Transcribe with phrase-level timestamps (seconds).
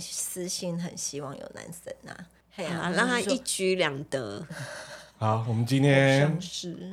[0.00, 4.46] 私心很希望有男生呐、啊，嘿啊，啊让他一举两得。
[5.16, 6.38] 好，我们今天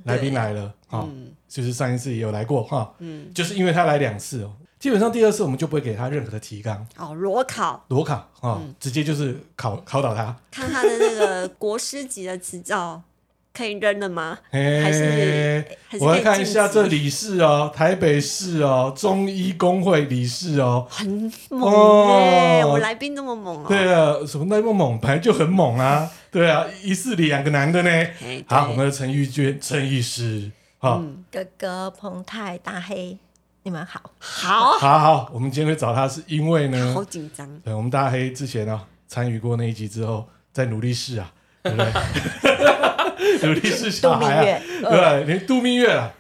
[0.05, 13.02] 来宾来了，哈、嗯，就是上一次也有来过，哈，嗯，就是因为他来两次哦，基本上第二次我们就不会给他任何的提纲，哦，裸考，裸考，哈、嗯，直接就是考考倒他，看他的那个国师级的执照。
[13.54, 14.38] 可以扔了吗？
[14.52, 14.91] 欸、还
[15.98, 22.66] 是我来看一下这理事哦，台北市哦，中医工会理事哦，很猛哎、欸！
[22.66, 23.66] 我、哦、来宾这么猛哦。
[23.68, 24.98] 对啊，什么那么猛？
[25.00, 26.10] 本来就很猛啊。
[26.32, 27.90] 对啊，一四两个男的呢。
[28.48, 33.18] 好，我们的陈玉娟陈医师，好、嗯，哥哥彭泰大黑，
[33.63, 35.30] 你们好，好，好好。
[35.34, 37.46] 我们今天会找他是因为呢，好紧张。
[37.66, 41.30] 对，我们大黑之前呢、啊、参与过那一集之后，在努力试啊，
[41.63, 41.91] 对不对？
[43.41, 46.12] 努力是小孩啊，对，连度蜜月啊，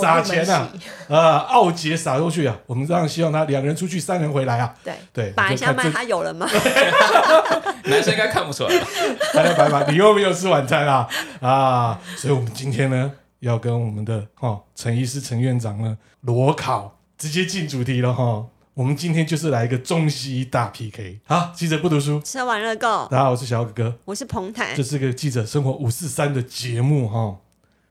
[0.00, 0.68] 撒钱啊，
[1.08, 6.48] 啊，奥杰撒出去啊，我们这样希望他两个人出去，三人回来啊，对对，摆一下麦，他有了吗？
[7.84, 8.86] 男生应该看不出来吧？
[9.34, 11.08] 来来来，你又没有吃晚餐啊
[11.40, 12.00] 啊！
[12.16, 18.44] 所以我们今天呢，要跟我们的哦陈医师陈院长呢裸考，直接进主题了哈。
[18.78, 21.18] 我们今天就是来一个中西医大 PK。
[21.24, 23.08] 好，记者不读书，吃完了够。
[23.10, 27.40] 大家好，我是小哥哥，我是彭坦，这是个记者生活五四三的节目哈。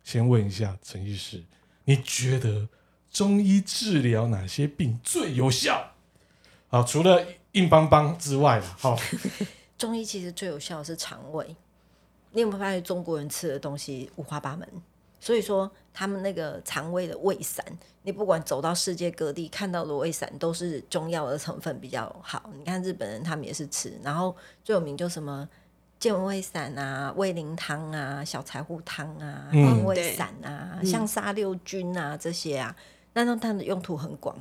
[0.02, 1.44] 先问一下陈医师，
[1.84, 2.70] 你觉得
[3.12, 5.92] 中医治疗哪些病最有效？
[6.70, 7.22] 好，除了
[7.52, 8.98] 硬邦邦之外了，好，
[9.78, 11.54] 中医其实最有效的是肠胃。
[12.32, 14.66] 你有没有发现中国人吃的东西五花八门？
[15.20, 17.66] 所以说，他们那个肠胃的胃散，
[18.04, 22.52] 你不管走到世界各地看到的胃散，都是中药的成分比较好。
[22.56, 25.50] 你看日本人他们也是吃，然后最有名就什么
[25.98, 32.76] 健胃散啊、胃灵汤啊、小柴胡汤啊、温胃散啊、像沙六菌啊这些啊，
[33.14, 34.38] 那那它的用途很广，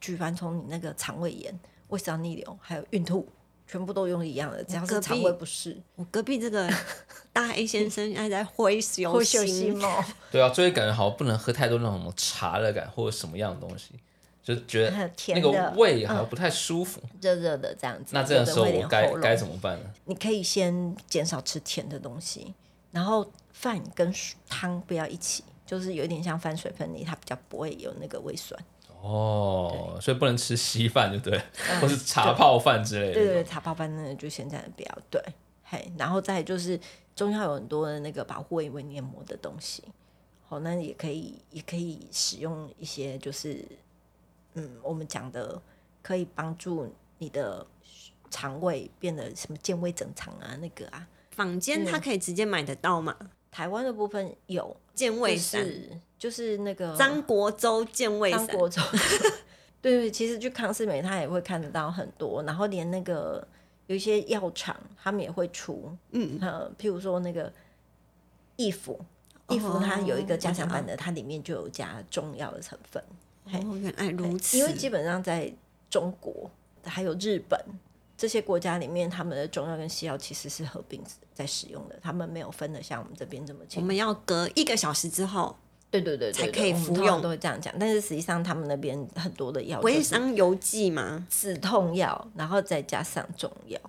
[0.00, 3.24] 举凡从你那个肠胃炎、胃酸逆流，还有孕吐。
[3.66, 5.76] 全部都用一样的，只要是肠胃不适。
[5.96, 6.70] 我隔壁这个
[7.32, 10.04] 大 A 先生还在灰熊 心哦。
[10.30, 13.90] 对啊，所以感觉好像不能喝太多那种茶的感或者什么样的东西，
[14.42, 18.12] 就觉得那个胃好像不太舒服，热热的这样子。
[18.14, 19.90] 那这个时候我该该怎么办呢？
[20.04, 22.54] 你可以先减少吃甜的东西，
[22.92, 24.14] 然后饭跟
[24.48, 28.58] 汤不要一起，就是有点像饭水分离，它比较不会有那个胃酸。
[29.00, 33.14] 哦，所以不能吃稀饭，就对，嗯、或是茶泡饭之类的。
[33.14, 35.22] 对对对，茶泡饭那个就现在的比较对。
[35.62, 36.78] 嘿，然后再就是
[37.14, 39.82] 中药有很多的那个保护胃胃黏膜的东西，
[40.48, 43.64] 好，那也可以也可以使用一些，就是
[44.54, 45.60] 嗯，我们讲的
[46.02, 47.66] 可以帮助你的
[48.30, 53.16] 肠胃变得什么健胃整肠啊，那个啊，坊间它可以直接买得到吗？
[53.18, 55.64] 嗯、台湾的部分有健胃散。
[55.64, 56.00] 就是
[56.58, 58.82] 那个张国周健胃散，张国周，
[59.82, 63.46] 对对，其实去康斯美他也会看得到很多，然后连那个
[63.86, 67.52] 有一些药厂他们也会出，嗯，呃，譬如说那个
[68.56, 68.98] 益福，
[69.48, 73.00] 益福它有一个加强版的，它里面就有加中药的成分。
[73.52, 74.56] 哦，原来如此。
[74.58, 75.52] 因为基本上在
[75.88, 76.50] 中国
[76.82, 77.60] 还有日本
[78.16, 81.00] 这些国家里面，他们的中药跟西药其实是合并
[81.32, 83.80] 在使用的，他们没有分的像我们这边这么清楚。
[83.80, 85.54] 我们要隔一个小时之后。
[85.88, 87.72] 对对对，才可以服用，都会这样讲。
[87.78, 93.80] 但是实际上，他们那边很多的药，维生油剂嘛，止痛药，然后再加上中药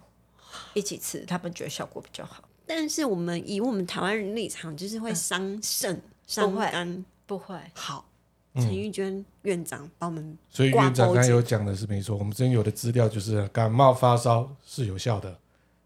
[0.73, 2.43] 一起吃，他们觉得效果比较好。
[2.65, 7.55] 但是我们以我们台湾人立场，就是会伤肾、伤肝，不会。
[7.73, 8.05] 好，
[8.55, 12.15] 陈玉娟院长帮我们，所以院长刚才有讲的是没错。
[12.15, 15.37] 我们之前有的资料就是感冒发烧是有效的，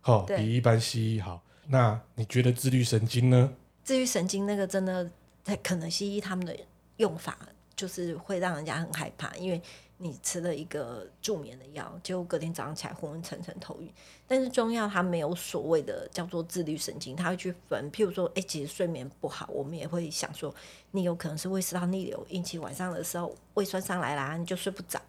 [0.02, 1.42] 好，比一般西医好。
[1.70, 3.54] 那你觉得自律神经呢？
[3.84, 5.10] 自律神经那个真的。
[5.44, 6.56] 在可能西医他们的
[6.98, 7.38] 用法
[7.76, 9.62] 就是会让人家很害怕，因为
[9.98, 13.92] 你吃了一个助眠的药，结果隔天早上起来昏昏沉沉、头晕。
[14.28, 17.92] 但是中药它没有所谓的叫做自律神经，它会去分。
[17.92, 20.54] 譬如说，哎、其实睡眠不好，我们也会想说，
[20.92, 25.02] 你有可能是胃食道逆流引起晚上的时候胃酸上来啦，你就睡不着。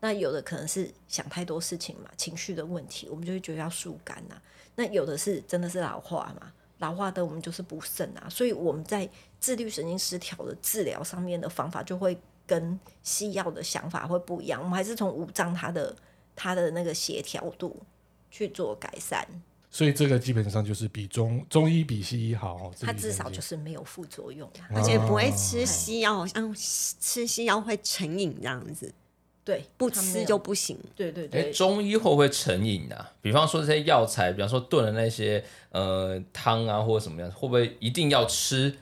[0.00, 4.40] 那有的可能是想太多事情嘛，情绪的问题，我们就会觉得要疏肝呐。
[4.74, 6.52] 那有的是真的是老化嘛。
[6.84, 9.08] 老化的我们就是补肾啊，所以我们在
[9.40, 12.16] 自律神经失调的治疗上面的方法就会
[12.46, 14.60] 跟西药的想法会不一样。
[14.62, 15.96] 我们还是从五脏它的
[16.36, 17.80] 它的那个协调度
[18.30, 19.26] 去做改善。
[19.70, 28.94] 所以这个基本上就是比中中医比西医好，它至少就是没有副作用，而且不会吃西药，好像吃西药会成瘾这样子。
[29.44, 30.78] 对，不吃就不行。
[30.96, 31.42] 对对对。
[31.42, 33.12] 诶，中医会不会成瘾啊？
[33.20, 38.74] 比方说这些药材，比方说炖的那些呃汤啊，或者什么样，会不会一定要吃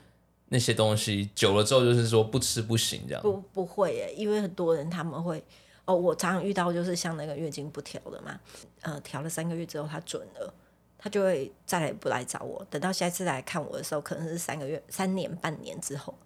[0.47, 1.29] 那些东西？
[1.35, 3.21] 久了之后就是说不吃不行这样？
[3.21, 5.43] 不，不会耶，因为很多人他们会
[5.85, 8.39] 哦，我常常遇到就是像那个月经不调的嘛，
[8.83, 10.53] 呃，调了三个月之后他准了，
[10.97, 16.17] 他就会再来不来找我，等到下一次来看我的时候，可能是三个月、三年、半年之后，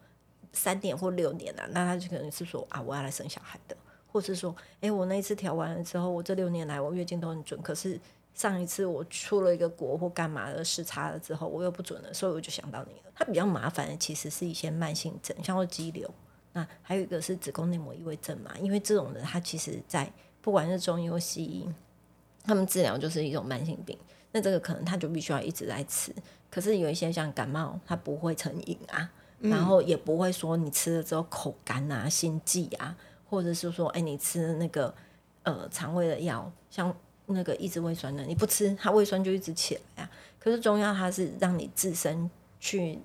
[0.53, 3.75] 三年或六年啊，那他就可能是说啊，我要来生小孩的，
[4.11, 7.99] 或是说，哎，我那一次调完了之后，我这六年来我月经都很准，可是
[8.33, 13.11] 上一次我出了一个国或干嘛的时差了之后，我又不准了，所以我就想到你了。
[13.15, 16.09] 它比较麻烦的其实是一些慢性症，像是肌瘤。
[16.53, 20.11] 那还有一个是子宫内膜异位症嘛，因为这种人他其实在
[20.41, 21.67] 不管是中医或西医，
[22.43, 23.97] 他们治疗就是一种慢性病。
[24.31, 26.13] 那这个可能他就必须要一直在吃。
[26.49, 32.95] 可是有一些像感冒，它不会成瘾啊，然后也不会说你吃了之后口干啊、心悸啊，
[33.29, 34.93] 或者是说，哎，你吃那个
[35.43, 36.95] 呃肠胃的药，像
[37.25, 40.09] 那个抑制胃酸的，你不吃，它胃酸就一直起来啊。
[40.39, 42.29] 可是中药它是让你自身
[42.59, 42.99] 去。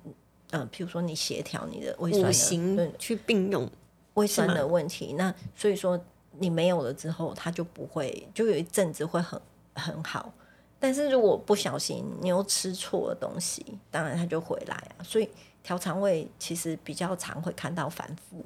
[0.55, 3.67] 嗯、呃，譬如说你协调你的胃酸的，对去并用
[4.13, 5.99] 胃酸的问题，那所以说
[6.37, 9.41] 你没有了之后，它就不会，就有一阵子会很
[9.73, 10.31] 很好。
[10.79, 15.01] 但是如果不小心你又吃错了东西，当然它就回来啊。
[15.01, 15.27] 所以
[15.63, 18.45] 调肠胃其实比较常会看到反复，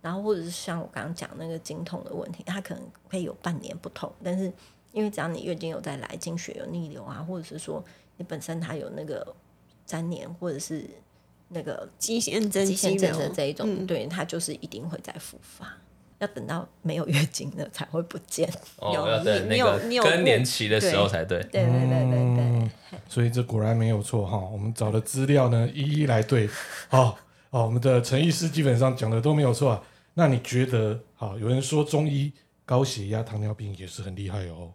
[0.00, 4.52] 然后或者是像我刚刚讲那个经痛的问题，它可能可以有半年不痛，但是
[4.92, 7.84] 因为只要你月经有在来，经血有逆流啊，或者是说
[8.16, 9.34] 你本身它有那个
[9.86, 10.88] 粘连或者是。
[11.52, 15.66] 那个肌腺症、肌腺症的这一种，嗯、对，它就是一定会再复发，
[16.20, 18.48] 要等到没有月经了才会不见。
[18.76, 21.42] 哦，有要等那个更年期的时候才对。
[21.50, 22.70] 对对对对对，嗯。
[23.08, 26.48] 所以这果然没有错哈，我们找的资料呢，一一来对。
[26.88, 27.18] 好，
[27.50, 29.84] 哦，我们的陈医师基本上讲的都没有错。
[30.14, 32.32] 那你觉得，好，有人说中医
[32.64, 34.72] 高血压、糖尿病也是很厉害哦。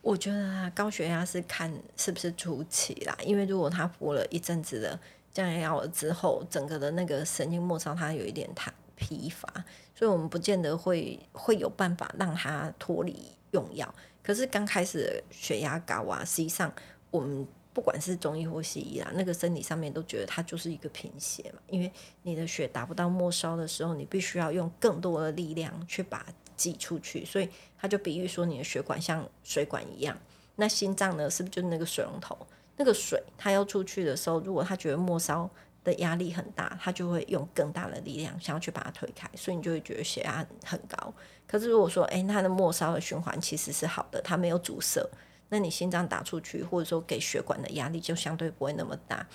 [0.00, 4.98] 我觉得啊，高血压是看是不是初期啦，因为如果他服了一阵子的。
[5.34, 9.48] 降压药了之后，整个的那个神经末梢它有一点太疲乏，
[9.94, 13.16] 所以我们不见得会会有办法让它脱离
[13.52, 13.94] 用药。
[14.22, 16.70] 可是刚开始血压高啊，实际上
[17.10, 21.90] 我们不管是中医或西医啊，那个生理上面都觉得它就是一个贫血嘛，因为
[22.22, 27.48] 你的血达不到末梢的时候，你必须要用更多的力量去把它挤出去，所以
[27.78, 30.16] 他就比喻说你的血管像水管一样，
[30.56, 32.36] 那心脏呢，是不是就那个水龙头？
[32.76, 35.48] 那个水，它要出去的时候，如果它觉得末梢
[35.84, 41.12] 的压力很大，它就会用更大的力量想要去把它推开，所以你就会觉得血压很高。
[41.46, 45.06] 可是如果说，诶，它的末梢的循环其实是好的，它没有阻塞，
[45.52, 49.26] 那你心脏打出去，或者说给血管的压力就相对不会那么大。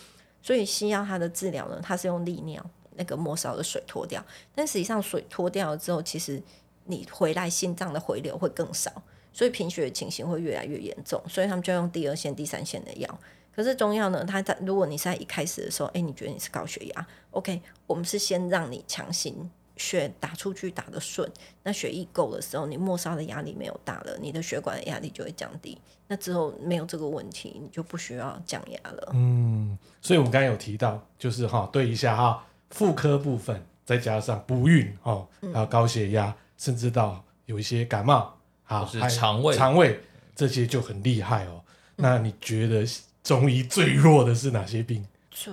[0.41, 2.65] 所以西药它的治疗呢，它是用利尿
[2.95, 4.25] 那个末梢的水脱掉，
[4.55, 6.41] 但实际上水脱掉了之后，其实
[6.85, 8.91] 你回来心脏的回流会更少。
[9.31, 13.19] 所以贫血的情形会越来越严重，所以他们就用第二线、第三线的药。
[13.55, 21.31] 可是中药呢，它在如果你是在一开始的时候，哎，你觉得你是高血压，OK，我们是先让你强行血打出去打得顺，
[21.61, 29.09] 那血液够的时候，你末梢的压力没有大了，你的血管的压力就会降低，那之后没有这个问题，你就不需要降压了。
[29.13, 38.33] 嗯，所以我们刚才有提到，就是哈对一下哈妇科部分，再加上不孕哈，还有高血压，嗯、甚至到有一些感冒。
[38.63, 40.01] 好，是肠胃，肠胃
[40.35, 41.61] 这些就很厉害哦。
[41.97, 42.85] 嗯、那你觉得
[43.23, 45.05] 中医最弱的是哪些病？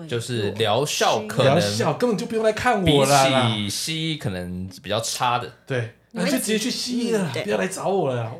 [0.08, 3.48] 就是疗效可能，疗效根本就不用来看我了。
[3.50, 8.32] 比起西医可能比较差的，对，那就直接去西医了，不要来找我了。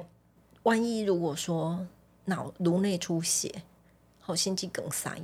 [0.62, 1.87] 万一如果说
[2.26, 3.52] 脑颅内出血，
[4.21, 5.16] 好心肌梗塞，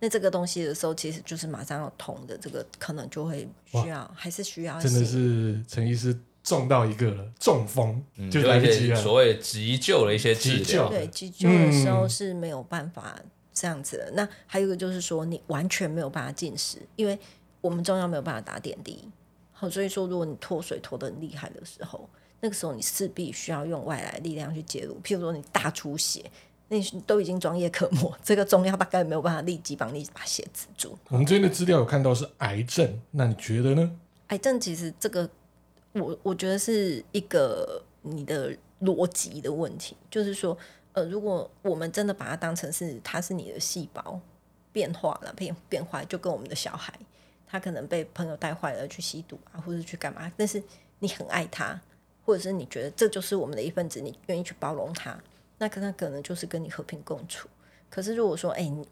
[0.00, 4.80] 那这个东西的时候，其实就是马上要通的，这个可能就会需要，还是需要。
[4.80, 6.18] 真的是陈医师。
[6.46, 9.02] 中到一个了，中风、嗯、就来不及了。
[9.02, 13.20] 所谓急救的一些急救，对急救的时候是没有办法
[13.52, 14.04] 这样子的。
[14.12, 17.18] 嗯、那还有一个就是说，你完全没有办法进食，因为
[17.60, 19.02] 我们中药没有办法打点滴。
[19.50, 22.08] 好，所以说如果你脱水脱得很厉害的时候，
[22.40, 24.96] 那个时候你势必需要用外来力量去介入。
[25.02, 26.30] 譬如说你大出血，
[26.68, 30.98] 那你都已经专业科目， 这个中药大概没有办法立即帮你把血止住。
[31.08, 33.98] 我们这边的资料有看到是癌症，那你觉得呢？
[34.28, 35.28] 癌症其实这个。
[35.98, 40.54] 我我觉得是一个你的逻辑的问题，就是说，
[40.92, 44.20] 呃，如果我们真的把它当成是它是你的细胞
[44.72, 46.92] 变化了，变变坏，就跟我们的小孩，
[47.48, 50.62] 他可能被朋友带坏了去吸毒啊，或者去干嘛，但是
[50.98, 51.80] 你很爱他，
[52.26, 55.18] 或者是你觉得这就是我们的一份子，你愿意去包容他，
[55.58, 57.48] 那可能可能就是跟你和平共处。
[57.90, 58.86] 可是如果说，哎，你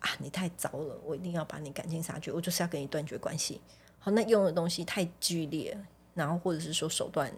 [0.00, 3.60] 啊，你太糟了，我一定要把你赶尽杀绝，我就是要跟你断绝关系。
[3.98, 5.76] 好，那用的东西太剧烈。
[6.14, 7.32] 然后或者是说手段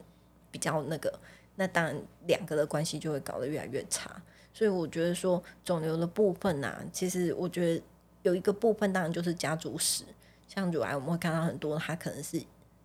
[0.51, 1.17] 比较那个，
[1.55, 1.97] 那当然
[2.27, 4.21] 两个的关系就会搞得越来越差。
[4.53, 7.81] 所以我觉得说肿瘤的部分呢、其实我觉得
[8.23, 10.03] 有一个部分当然就是家族史，
[10.49, 12.43] 像乳癌我们会看到很多，它可能是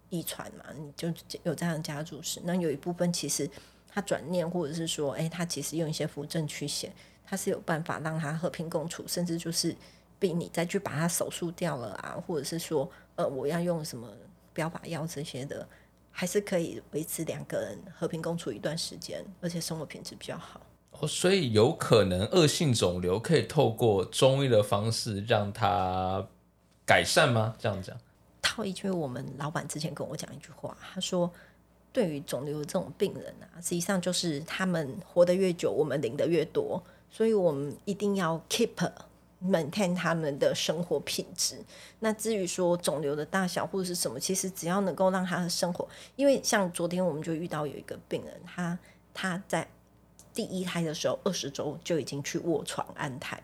[0.10, 1.08] 遗传嘛，你就
[1.42, 2.40] 有这样的家族史。
[2.44, 3.50] 那有一部分其实
[3.90, 6.92] 他转念，或者是说，哎，他其实用一些扶正去写，
[7.26, 9.76] 他是有办法让他和平共处，甚至就是
[10.20, 14.08] 逼你再去把它手术掉了啊，或者是说，呃，我要用什么
[14.54, 15.68] 标靶药这些的，
[16.12, 20.62] 还是可以维持两个人和平共处一段时间，而且生活品质比较好。
[20.92, 26.28] 哦，所以有可能恶性肿瘤可以透过中医的方式让它
[26.86, 27.56] 改善吗？
[27.58, 27.96] 这样讲。
[28.42, 31.32] 套一句，我们老板之前跟我讲一句话，他说
[31.92, 38.70] ：“对于肿瘤这种病人啊，实际上就是他们活得越久，我们领得越多，所以我们一定要 keep
[39.44, 41.58] maintain 他们的生活品质。
[42.00, 48.78] 那至于说肿瘤的大小或者是什么，其实只要能够让他的生活，因为像昨天我们就遇到有一个病人，他
[49.14, 49.68] 他在
[50.34, 53.42] 第一胎的时候二十周就已经去卧床安胎，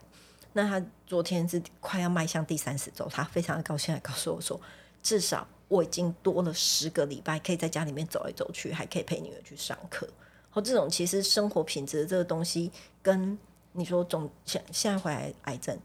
[0.53, 4.59] 那他昨天是快要迈向第三十周，他非常的高兴，来告诉我说。”
[5.05, 10.07] 至少我已经多了十个礼拜，可以在家里面走来走去，还可以陪女儿去上课。
[10.49, 13.37] 好，这种其实生活品质的这个东西，跟
[13.71, 15.77] 你说总现现在回来癌症，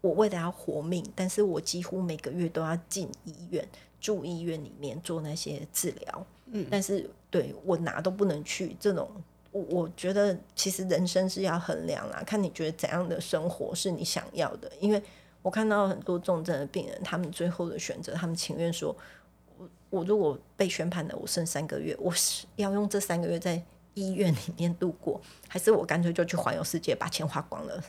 [0.00, 3.66] 我为了要活命，但是我几乎每个月都要进医院，
[4.00, 6.26] 住医院里面做那些治疗。
[6.52, 8.76] 嗯，但是对我哪都不能去。
[8.78, 9.10] 这种
[9.50, 15.02] 我我觉得其实人生是要衡量啦，看你觉得怎样的生活是你想要的，因为。
[15.46, 18.92] 我看到很多重症的病人，他们最后的选择，他们情愿说
[19.56, 23.62] ：“我我如果被宣判了，我剩三个月，我是要用这三个月在
[23.94, 27.80] 医院里面度过，还是我干脆就去环游世界，把钱花光了？”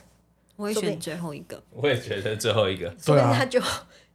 [0.54, 1.60] 我会选最后一个。
[1.72, 3.60] 我也觉得最后一个，所以他就。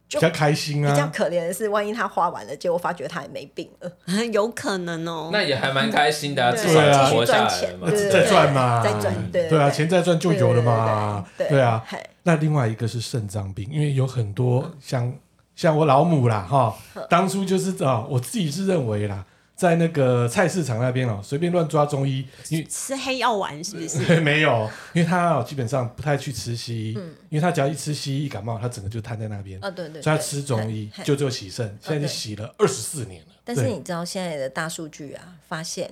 [0.08, 0.92] 比较开心啊！
[0.92, 3.90] 比较可怜的是，万一他花完了，结果发觉他也没病了，
[4.32, 5.30] 有可能哦。
[5.32, 11.84] 那也还蛮开心的，至少活下来了嘛，再赚嘛，再赚，对啊，钱再赚就有了嘛，对啊。
[12.22, 15.12] 那另外一个是肾脏病，因为有很多像
[15.56, 16.74] 像我老母啦，哈，
[17.10, 19.24] 当初就是啊，我自己是认为啦。
[19.56, 24.18] 在那个菜市场那边哦，随便乱抓中医，因为吃黑药丸是不是？
[24.20, 29.58] 没有，因为他基本上不太去吃西医，嗯、因为他只要一吃西医，一感冒他整个就瘫在那边。
[29.62, 33.28] 啊、哦，对，对对，所以他吃中医就做洗肾，现在就洗了二十四年了。
[33.44, 35.88] 但是你知道现在的大数据啊，发现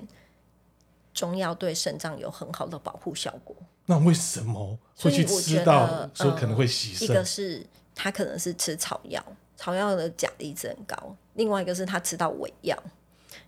[1.14, 3.54] 中药对肾脏有很好的保护效果。
[3.87, 7.04] 那为什么会去吃到说可能会洗肾？
[7.04, 7.64] 一个是
[7.95, 9.25] 他可能是吃草药，
[9.57, 12.76] 草药的钾离子很高；另外一个是他吃到伪药。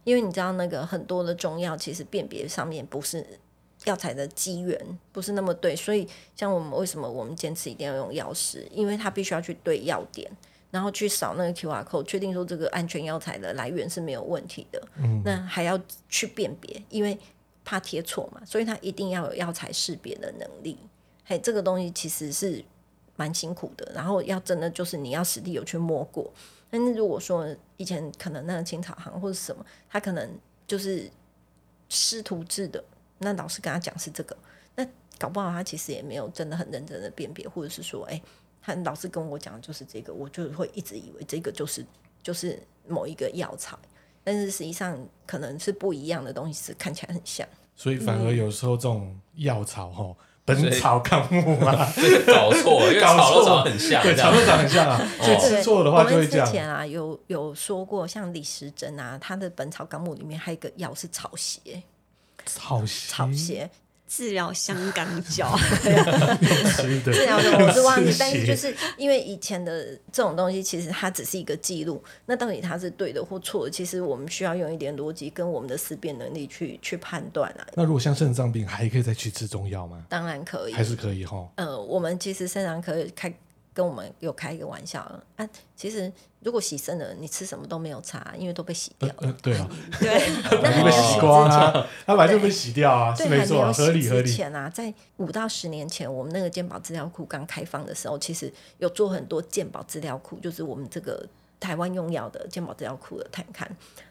[0.04, 3.26] 因为你知道，那个很多的中药其实辨别上面不是
[3.84, 8.66] 药材的机缘不是那么对，所以像我们为什么我们坚持一定要用药师？
[8.70, 10.30] 因为他必须要去对药点，
[10.70, 14.82] 然后去扫那个 QR code，确定说这个安全药材的来源是没有问题的。
[14.96, 17.18] 嗯，那还要去辨别，因为
[17.64, 20.78] 怕贴错嘛，所以他一定要有药材识别的能力。
[21.24, 22.64] 嘿，这个东西其实是
[23.16, 26.32] 蛮辛苦的，然后要真的就是你要实地有去摸过。
[26.76, 30.28] 但是如果说以前可能那个青草行或者什么，他可能
[30.66, 31.08] 就是
[31.88, 32.82] 师徒制的，
[33.18, 34.36] 那老师跟他讲是这个，
[34.74, 34.84] 那
[35.16, 38.22] 搞不好他其实也没有真的很认真的辨别，或者是说，哎、欸，
[38.60, 41.86] 他老师跟我讲就是这个，我就会一直以为这个就是
[42.24, 43.78] 就是某一个药材，
[44.24, 50.04] 但是实际上可能是不一样的东西，是看起来很像，所以反而有时候这种药草哈。
[50.04, 51.90] 嗯本草纲目啊，
[52.26, 55.00] 搞错，因为草都长很像，对，草都长很像啊。
[55.20, 56.46] 所以吃错的话就会这样。
[56.46, 61.82] 之前啊，有有说过，像李时珍啊，他的《本草纲目》里面还有一个药是草鞋，
[62.44, 63.70] 草鞋，草鞋。
[64.06, 65.56] 治疗香港脚，
[67.04, 72.02] 治疗的我是忘记，但是就是因为以前的这种东西，其实它只是一个记录。
[72.26, 77.66] 那到底它是对的或错的，其实我们需要用一点逻辑跟我们的思辨能力去去判断啊。
[77.74, 80.04] 那如果像肾脏病，还可以再去吃中药吗？
[80.08, 81.48] 当然可以，还是可以哈。
[81.56, 83.34] 呃，我们其实肾脏科开。
[83.74, 85.00] 跟我们有开一个玩笑
[85.36, 89.14] 啊，其实如果洗肾了，你吃什么都没有差，因为都被洗掉了。
[89.18, 94.30] 呃呃、对啊，对， 那还没洗光啊，它 本来就被洗掉啊，是没错、啊，合理合理。
[94.30, 101.26] 之前啊，在五到十年前，我们那个健保资料库刚开放的时候，其实有做很多健保资料库，就是我们这个
[101.58, 103.66] 台湾用药的健保资料库的探勘，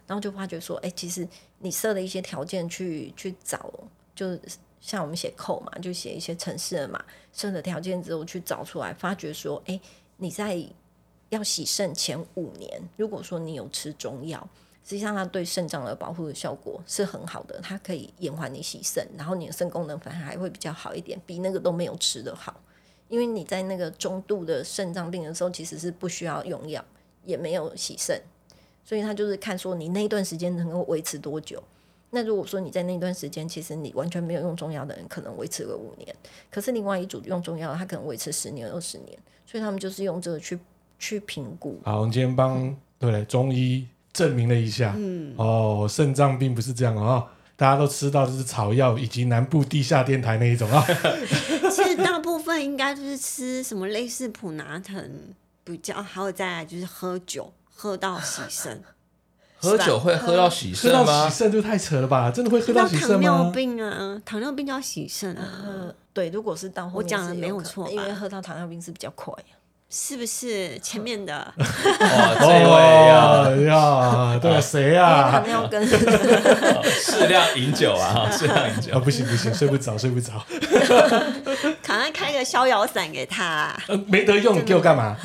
[0.05, 1.25] 然后就发觉说，哎、欸，其实
[1.59, 3.71] 你设了一些条件去去找，
[4.13, 4.37] 就。
[4.83, 9.79] 像我们写扣嘛，就写一些城市的嘛，设的条件之后去找出来，发觉说，哎、
[10.17, 10.61] 你在
[11.29, 14.45] 要洗肾前五年，如果说你有吃中药，
[14.83, 22.59] 实际上它对肾脏的保护的效果是很好的，它可以延缓你洗肾，然后你的肾功能反而还会比较好一点，比那个都没有吃的好。
[23.07, 26.83] 因为你在那个中度的肾脏病的时候，其实是不需要用药，
[27.23, 28.21] 也没有洗肾，
[28.83, 31.63] 所以他就是看说你那一段时间能够维持多久。
[32.13, 36.15] 那如果说你在那段时间，其实你完全没有用中药的人，可能维持个五年。
[36.51, 39.17] 可是另外一组用中药，他可能维持十年、二十年。
[39.45, 40.57] 所以他们就是用这个去
[40.97, 41.79] 去评估。
[41.83, 50.83] 好，我们今天帮对中医证明了一下，嗯，哦，肾脏并不是这样哦，大家都吃到的是草药以及南部地下电台那一种啊。
[51.69, 55.11] 其实大部分应该就是吃什么类似普拿疼
[55.63, 58.81] 比较，还有再来就是喝酒，喝到洗肾。
[59.63, 60.99] 喝酒会喝到喜肾吗？
[60.99, 62.29] 喝到喜肾就太扯了吧！
[62.29, 63.15] 真的会喝到洗肾吗？
[63.15, 65.47] 糖尿病啊，糖尿病就要洗肾啊。
[65.65, 69.33] 呃，对，如果是到后面是我讲的没有错，因为喝到糖尿病是比较快。
[69.95, 71.33] 是不是前面的？
[71.55, 75.29] 哇，这位呀呀，对，谁呀？
[75.29, 78.99] 糖尿跟，适量饮酒啊，适量饮酒啊。
[78.99, 80.43] 不行不行，睡不着睡不着。
[81.83, 83.71] 赶快开个逍遥散给他。
[84.07, 85.15] 没得用，你给我干嘛？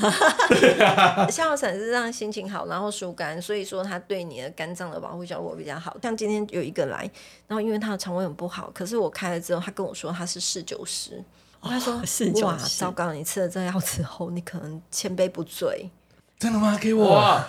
[1.33, 5.97] 逍遥散是让心情好，然后疏肝，所以说它对你的肝脏的保护效果比较好。
[6.03, 7.11] 像今天有一个来，
[7.47, 11.25] 然后因为他的肠胃很不好，可是我开了之后，他跟我说他是侍酒师。
[11.63, 11.95] 他说
[12.43, 13.13] ：“哇，糟糕！
[13.13, 15.91] 你吃了这药之后，你可能千杯不醉。
[16.39, 16.79] 真的吗？
[16.81, 17.05] 给我，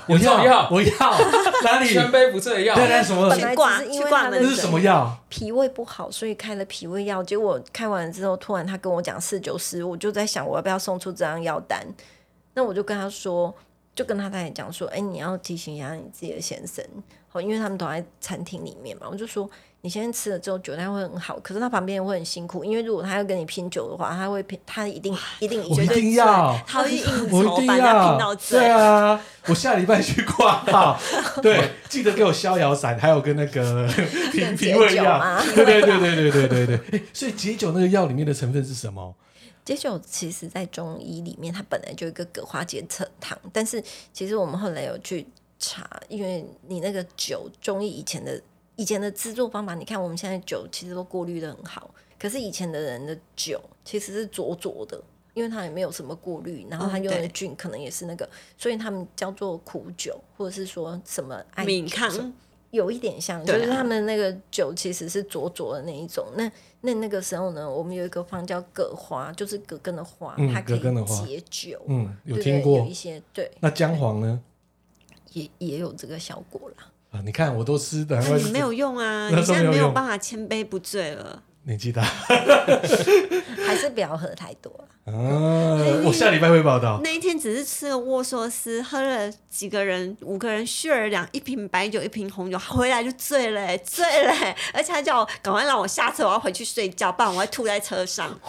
[0.08, 1.18] 我要，我要
[1.64, 1.88] 哪里？
[1.88, 2.74] 千杯不醉的药？
[2.74, 3.30] 对，什么？
[3.30, 5.16] 本来只是因为他的是什么药？
[5.30, 7.24] 脾胃不好，所以开了脾胃药。
[7.24, 11.86] 结果开完之后，突然他跟我讲四九十，我就在想，我要不要送出这张药单？
[12.56, 13.54] 那我就跟他说，
[13.94, 16.84] 就跟他太太讲说，哎，你要提醒一下你自己的先生，
[17.28, 19.08] 好，因为他们都在餐厅里面嘛。
[19.08, 19.48] 我就说。”
[19.82, 31.00] 你现在吃了之后，酒量会很好，可是他旁边会很辛苦，因为如果他要跟你拼酒的话，他会拼，他一定一定绝对要，他会应酬，我一定要，对啊，我下礼拜去挂号，
[31.42, 33.88] 对，记得给我逍遥散，还有跟那个
[34.34, 39.16] 平脾胃药，对对对对对对对对，哎，所以解酒那个药里面的成分是什么？
[39.64, 43.82] 解酒其实在中医里面，它本来就有一个葛花结橙糖，但是
[44.12, 45.26] 其实我们后来有去
[45.58, 48.42] 查，因为你那个酒，中医以前的。
[48.80, 62.34] 以前的制作方法，你看我们现在酒其实都过滤的很好，可是以前的人的酒其实是浊浊的，因为它也没有什么过滤，然后他用的菌可能也是那个，所以他们叫做苦酒，或者是说什么敏康，
[62.72, 66.26] 有一点像，就是他们那个酒其实是浊浊的那一种。
[66.38, 71.82] 那那那个时候呢，我们有一个方叫葛花，就是葛根的花，它可以解酒。
[71.88, 73.52] 嗯，有听过有一些对。
[73.60, 74.42] 那姜黄呢？
[75.34, 76.90] 也也有这个效果啦。
[77.12, 77.22] 啊！
[77.26, 79.30] 你看，我都吃的，你没有用啊！
[79.34, 81.44] 你现在没有办法千杯不醉了。
[81.64, 84.72] 年纪大，还是不要喝太多
[85.06, 85.14] 啊！
[86.06, 87.02] 我下礼拜会报道。
[87.04, 94.34] 那一天只是吃了握寿司，喝了几个人，五个人 share 两一瓶白酒，一瓶红酒，回来就醉了，醉了！
[94.74, 98.40] 而且他叫我赶快让我下车，我要回去睡觉，不然我会吐在车上。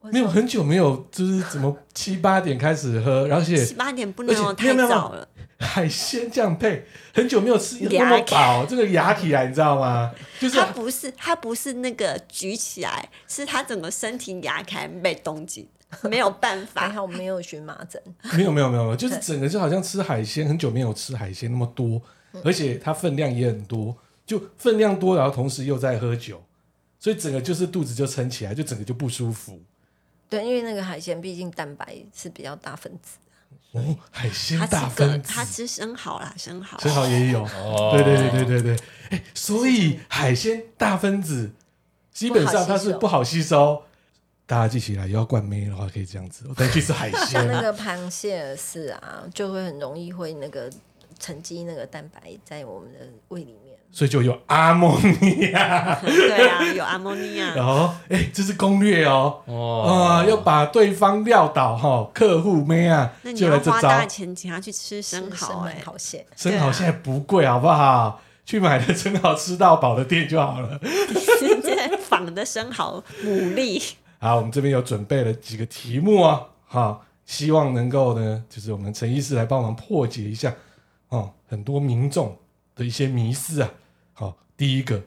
[0.12, 5.26] 没有很久没有，就是怎么七八点开始喝，而且七八点不能太早了。
[5.58, 10.14] 海鲜这样配，很久没有吃那么饱，这个牙起来，你知道吗？
[10.38, 15.68] 就是它不是它不是那个举起来，是它整个身体牙开被冻紧，
[16.04, 16.82] 没有办法。
[16.86, 18.00] 还好没有荨麻疹。
[18.34, 22.00] 没有没有没有，就是整个就好像吃海鲜，很久没有吃海鲜那么多，
[22.44, 26.40] 而且它分量也很多，就分量多，然后同时又在喝酒，
[27.00, 29.60] 所以整个就是肚子就撑起来，就整个就不舒服。
[30.30, 33.16] 对，因为那个海鲜毕竟蛋白是比较大分子。
[33.72, 38.76] 哦，海鲜大分子，他吃生蚝啦，生蚝，生蚝也有，哦、对对对对对。
[38.76, 41.50] 对，哎，所以海鲜大分子
[42.12, 43.82] 基本上它是不好吸收，
[44.46, 50.70] 大家记起来，要灌妹的话可以这样子，我再去吃海鲜，像那个螃蟹是啊，就会很容易会那个
[51.18, 53.57] 沉积那个蛋白在我们的胃里面。
[53.98, 57.52] 所以就有阿莫尼亚， 对啊，有阿莫尼亚。
[57.56, 68.20] 然后，哎、欸，这是攻略哦，哦，要把对方撂倒哈，客户妹啊，那你要花大钱请他去吃生蚝，哎，好鲜，生蚝现在不贵，好不好？
[68.46, 70.78] 去买的生蚝吃到饱的店就好了。
[71.40, 73.94] 现在仿的生蚝牡蛎。
[74.20, 80.54] 好，我们这边有准备了几个题目啊，好，希望能够呢，就是我们陈医师来帮忙破解一下
[81.08, 82.38] 哦，很多民众
[82.76, 83.72] 的一些迷思啊，好，
[84.58, 85.00] 第一个，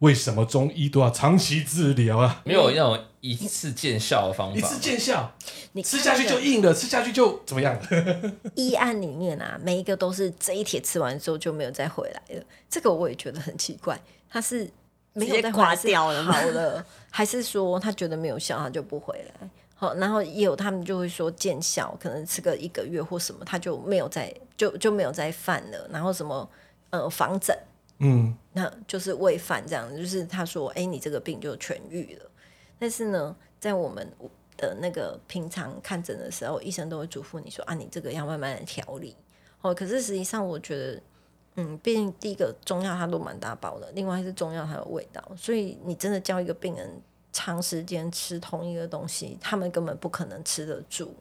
[0.00, 2.42] 为什么中医都要长期治疗啊？
[2.44, 5.32] 没有那种一次见效的方法，一次见效，
[5.72, 7.80] 你吃下去就硬了，吃下去就怎么样？
[8.56, 13.96] 医案里面啊，每一个都是这一帖吃完之后就没有再回来了，这个我也觉得很奇怪，
[14.28, 14.68] 他是
[15.12, 19.48] 没有再挂掉了，好了，还是说他觉得没有效，他就不回来？
[19.76, 26.48] 好，然后也有他们就会说见效，可能吃个一个月或什么，他就没有再就就没有再犯了，然后什么。
[26.90, 27.54] 呃，防疹，
[27.98, 32.30] 嗯，那就是喂饭这样，就是他说，哎、欸，你这个病就痊愈了。
[32.78, 34.06] 但是呢，在我们
[34.56, 39.16] 的那个平常看诊的时候，医生都会嘱咐你说，啊，你这个要慢慢的调理。
[39.62, 41.02] 哦，可是实际上我觉得，
[41.54, 47.00] 嗯，毕竟第一个中药它都蛮大包的，另外是中药它有味道，所以你真的叫一个病人
[47.32, 51.14] 长时间吃同一个东西，他们根本不可能吃得住。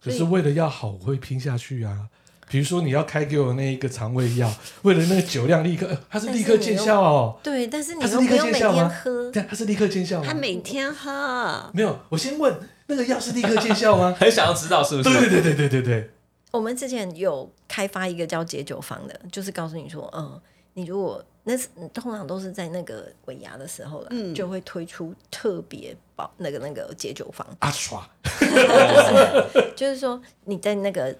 [0.00, 2.08] 可是为了要好，我会拼下去啊。
[2.48, 4.50] 比如说你要开给我那一个肠胃药，
[4.82, 7.38] 为了那个酒量立刻，它是立刻见效哦。
[7.42, 8.92] 对，但是你它是立刻见效吗？
[9.32, 10.26] 对，它是立刻见效吗？
[10.26, 11.70] 他每天喝。
[11.74, 14.14] 没有，我先问那个药是立刻见效吗？
[14.18, 15.10] 很想要知道是不是？
[15.20, 16.10] 对对对对对对对。
[16.50, 20.40] 我们之前有开发一个叫解酒方的，就是告诉你说，嗯，
[20.72, 27.46] 你如果那是通常都是在那个尾牙的时候了，嗯，就会推出特别保那个那个解酒方。
[27.58, 28.08] 阿刷，
[29.76, 31.14] 就是说你在那个。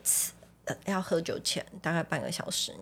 [0.87, 2.72] 要喝酒前大概半个小时，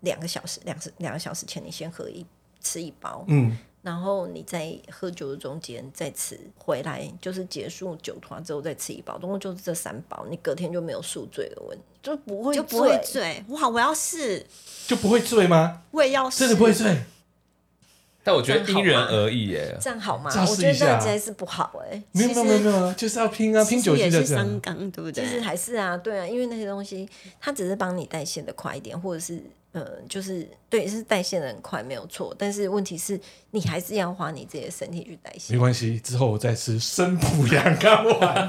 [0.00, 2.24] 两个小时，两个两个小时前，你先喝一
[2.60, 13.44] 吃一包，嗯，然后你在喝酒的中间再吃，回来就是结束酒团之后再吃一包，总共就是这三包，你隔天就没有宿醉的问题，就不会就不会醉。
[13.48, 14.44] 哇，我要试，
[14.86, 15.82] 就不会醉吗？
[15.90, 17.02] 我也要试，真的不会醉。
[18.26, 20.28] 但我觉得因人而异耶，这样好吗？
[20.50, 22.02] 我觉得这样子还是不好哎。
[22.10, 25.22] 没有没有没有，就是要拼啊，拼酒精的伤肝，对不对？
[25.22, 27.08] 其实还是啊，对啊，因为那些东西
[27.40, 32.34] 它只是帮你代谢的快一点，或者是呃，就是对，是代谢的很快，没有错。
[32.36, 33.20] 但是问题是
[33.52, 35.52] 你还是要花你自己的身体去代谢。
[35.52, 38.48] 没关系，之后我再吃生普养肝丸。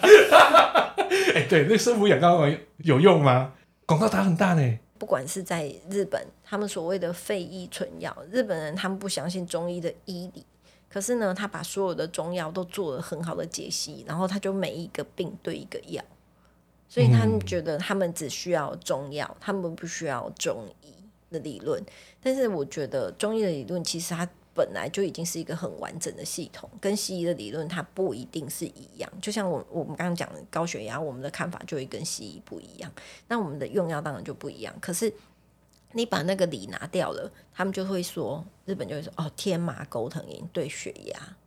[1.35, 3.53] 哎，对，那生普养肝丸有用吗？
[3.85, 4.79] 广告打很大呢。
[4.97, 10.45] 不管是在日本，他们所谓的废医存药，日本人他们不相信中医的医理，
[10.89, 16.03] 可是呢，他把所有的中药都做了很好的解析，然后他就每一个病对一个药，
[16.89, 20.93] 所以他们觉得他们只需要中药，他们不需要中医
[21.29, 21.83] 的理论。
[22.21, 24.27] 但是我觉得中医的理论其实它。
[24.58, 29.10] 本来就已经是一个很完整的系统，跟西医的理论它不一定是一样。
[29.22, 32.91] 就像我我们刚刚讲的高血压，我们的看法就会跟西医不一样，
[33.28, 34.74] 那我们的用药当然就不一样。
[34.82, 35.13] 可是
[35.91, 41.38] 你把那个理拿掉了，他们就会说，日本就会说哦，天麻钩藤饮对血压。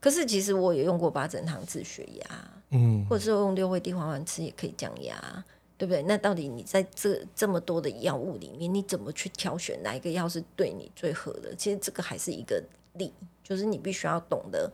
[0.00, 2.26] 可是其实我也用过八珍汤治血压，
[2.70, 5.44] 嗯，或者是用六味地黄丸吃也可以降压。
[5.84, 6.02] 对不对？
[6.04, 11.54] 那到底你在这这么多的药物里面，你怎么去挑选哪一个药是对你最合的？
[11.54, 12.62] 其实这个还是一个
[12.94, 14.72] 理，就是你必须要懂得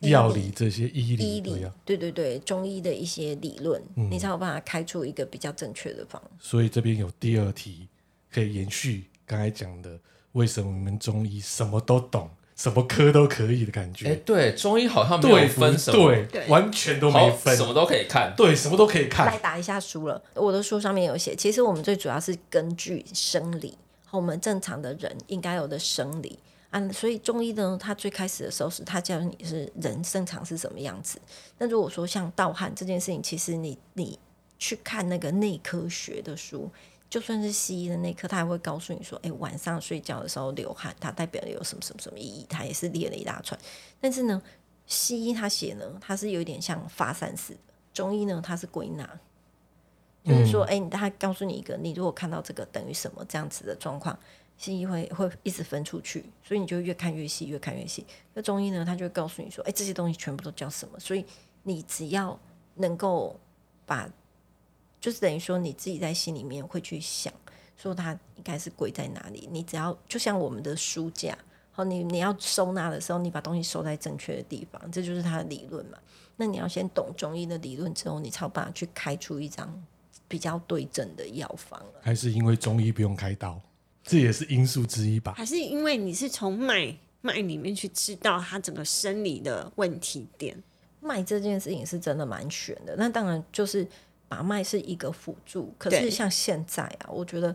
[0.00, 6.22] 药理这些医理，医理，对对对，中医的一些理论，嗯、你才有办法开出一个比较正确的方。
[6.38, 7.88] 所以这边有第二题
[8.30, 9.98] 可以延续刚才讲的，
[10.32, 12.28] 为什么你们中医什么都懂？
[12.56, 19.26] 什么科都可以的感觉，哎，对，中医好像没有分什么，对，对，完全都没分，什么都可以看，对，什么都可以看。
[19.26, 26.38] 来打一下书了，我的书上面有写，其实我们最主要是根据生理和我们正常的人应该有的生理
[26.70, 31.20] 啊，所以中医呢，它最开始的时候是它教你是人正常是什么样子。
[31.58, 34.18] 那如果说像盗汗这件事情，其实你你
[34.58, 36.70] 去看那个内科学的书。
[37.08, 43.58] 就算是西医的那科，他还会告诉你说：“哎，晚上睡觉的时候流汗，它代表有什么什么什么意义？”他也是列了一大串。
[44.00, 44.42] 但是呢，
[44.86, 47.60] 西医他写呢，他是有点像发散式的；
[47.94, 49.08] 中医呢，他是归纳，
[50.24, 54.18] 就是说，哎，他告诉你一个，你如果看到这个等于什么这样子的状况，
[54.58, 58.04] 西医会会一直分出去，所以你就越看越细，越看越细。
[58.34, 61.24] 那中医呢，他就会告诉你说：“哎，这些东西全部都叫什么？”所以
[61.62, 62.36] 你只要
[62.74, 63.38] 能够
[63.86, 64.10] 把。
[65.06, 67.32] 就是等于说你自己在心里面会去想，
[67.76, 69.48] 说它应该是归在哪里。
[69.52, 71.38] 你只要就像我们的书架，
[71.70, 75.98] 好，你你要收纳的时候，你把东西收在正确的地方，这就是它的理论嘛。
[76.34, 79.80] 那你要先懂中医的理论之后，你才有办法去开出一张
[80.26, 81.80] 比较对症的药方。
[82.00, 83.60] 还是因为中医不用开刀，
[84.02, 85.34] 这也是因素之一吧？
[85.36, 90.60] 还是因为你是从脉脉里面去知道它整个生理的问题点？
[90.98, 92.96] 脉这件事情是真的蛮玄的。
[92.96, 93.86] 那当然就是。
[94.28, 97.54] 把脉是一个辅助，可是像现在啊，我觉得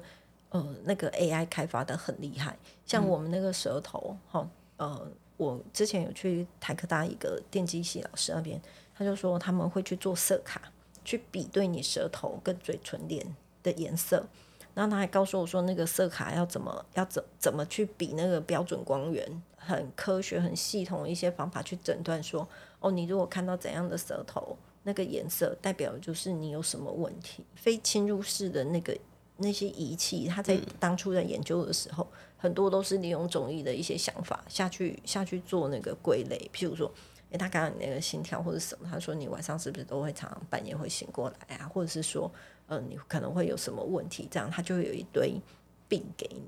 [0.49, 8.61] 呃那个 AI 开发的很厉害，像我们那个舌头，哈、嗯，呃，我之前有去台科大一个电机系老师那边，
[8.95, 10.61] 他就说他们会去做色卡，
[11.03, 14.25] 去比对你舌头跟嘴唇脸的颜色，
[14.73, 22.47] 然后他还告诉我说那个色卡要怎么要怎怎么去比那个标准光源，很科学很系统的一些方法去诊断说，
[22.79, 24.57] 哦，你如果看到怎样的舌头。
[24.83, 27.45] 那个颜色代表就是你有什么问题。
[27.55, 28.97] 非侵入式的那个
[29.37, 36.49] 那些仪器，它在当初在研究的时候，嗯、很多都是利用中医的一些想法下去下去做那个归类。
[36.53, 36.87] 譬如说，
[37.29, 41.67] 诶、欸，他刚刚你那个心跳或者什么，他说你晚上是不是都会常常半夜会醒过来啊？
[41.67, 42.31] 或者是说，
[42.67, 44.27] 嗯、呃，你可能会有什么问题？
[44.31, 45.39] 这样他就会有一堆
[45.87, 46.43] 病给你。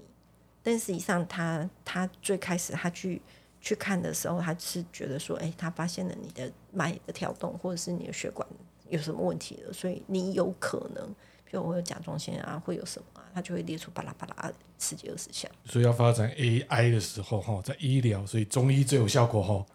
[0.64, 3.22] 但实际上他，他他最开始他去。
[3.64, 8.46] 去看的时候，他是觉得说，哎、欸，他发现了你的脉的跳动，或者是你的血管
[8.90, 11.08] 有什么问题了，所以你有可能，
[11.46, 15.50] 比如我有甲状腺啊，会有什么啊，他就会列出巴拉巴拉十几二十项。
[15.64, 19.66] 所以要发展 AI 的时候，哈，在医疗，所以中医最有效果，哈。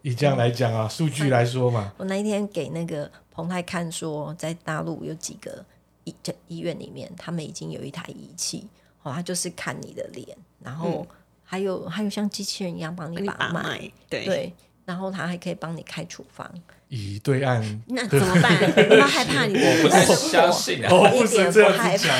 [0.00, 5.62] 以这样来讲啊，数据来说嘛，我那一天给那个彭泰看说，在大陆有几个
[6.04, 8.66] 医在医院里面，他们已经有一台仪器，
[9.02, 11.06] 哦，他就是看你的脸，然后
[11.54, 14.52] 还有、嗯、还有像机器人一样帮你把脉，对对，
[14.84, 16.52] 然后他还可以帮你开处方。
[16.88, 18.58] 以对岸， 那怎么办？
[18.88, 22.10] 不要害怕你，我不太相信啊，我不是这样子讲。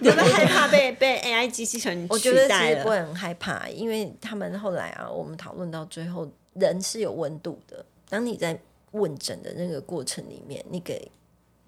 [0.00, 2.14] 你 有没有害怕被被 AI 机器人取代？
[2.14, 7.84] 我觉得其实不会很害怕，因为他们后来啊，我们讨论到最后，人是有温度的。
[8.08, 8.56] 当你在
[8.92, 11.10] 问诊的那个过程里面，你给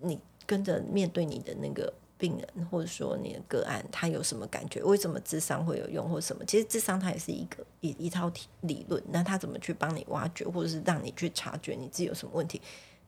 [0.00, 1.92] 你跟着面对你的那个。
[2.24, 4.82] 病人或者说你的个案，他有什么感觉？
[4.82, 6.42] 为什么智商会有用，或什么？
[6.46, 8.32] 其实智商它也是一个一一套
[8.62, 12.58] 理论，那他怎么去帮你挖掘，或者是让你去察觉你自己有什么问题？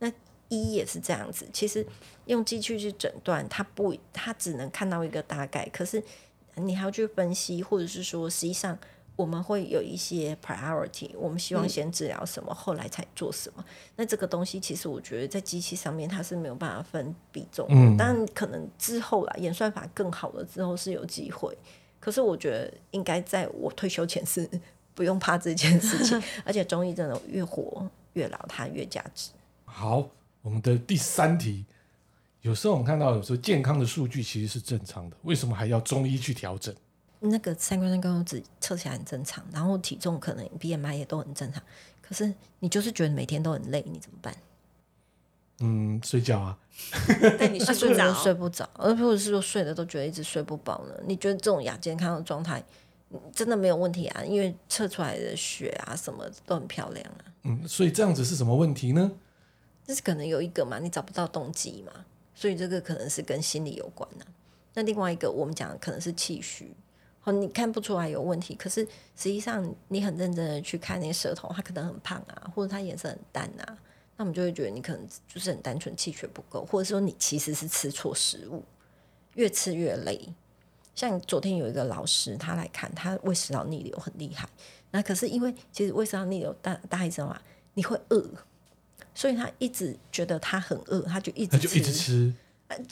[0.00, 0.12] 那
[0.50, 1.86] 一也是这样子，其实
[2.26, 6.02] 用机器去诊断，它不，它只能看到一个大概，可是
[6.56, 8.78] 你还要去分析，或者是说，实际上。
[9.16, 13.64] 我们会有一些 priority，我们希望先治疗什么，嗯、后来才做什么。
[13.96, 21.56] 那这个东西其实我觉得在机器上面它是没有办法分比重，嗯，但可能之后啦，演算法更好了之后是有机会。
[21.98, 24.48] 可是我觉得应该在我退休前是
[24.94, 29.30] 不用怕这件事情， 而且中医真的越活越老，它越价值。
[29.64, 30.06] 好，
[30.42, 31.64] 我们的第三题，
[32.42, 36.74] 有时候我们看到有时候健康的数据其实是正常的，为什么还要中医去调整？
[37.20, 41.62] 那个三酸甘油酯测起来很正常，然后体重可能 BMI 也都很正常，
[42.02, 44.34] 可是你就是觉得每天都很累，你怎么办？
[45.60, 46.58] 嗯，睡觉啊。
[47.38, 50.94] 但你 睡不着，睡不着，而或者是说睡的都觉得一直睡不饱呢？
[51.06, 52.62] 你觉得这种亚健康的状态
[53.32, 54.22] 真的没有问题啊？
[54.22, 57.24] 因为测出来的血啊什么都很漂亮啊。
[57.44, 59.10] 嗯，所以这样子是什么问题呢？
[59.86, 64.34] 这是可能有一个嘛，你找不到动机嘛，所以这个可能是跟心理有关呢啊。
[64.74, 66.70] 那另外一个我们讲的可能是气虚。
[67.32, 68.84] 你看不出来有问题，可是
[69.16, 73.78] 实际上你很认真的去看那舌头，它可能很胖啊，或者它颜色很淡啊，
[74.16, 78.62] 那我们就会觉得你可能就是很单纯气血不够，或者说你其实是吃错食物，
[79.34, 80.28] 越吃越累。
[80.94, 84.48] 像昨天有一个老师他来看，他胃食道逆流很厉害，
[84.92, 87.40] 那可是因为其实胃食道逆流大大家知道嘛，
[87.74, 88.24] 你会饿，
[89.14, 92.32] 所以他一直觉得他很饿，他就一直就一直吃。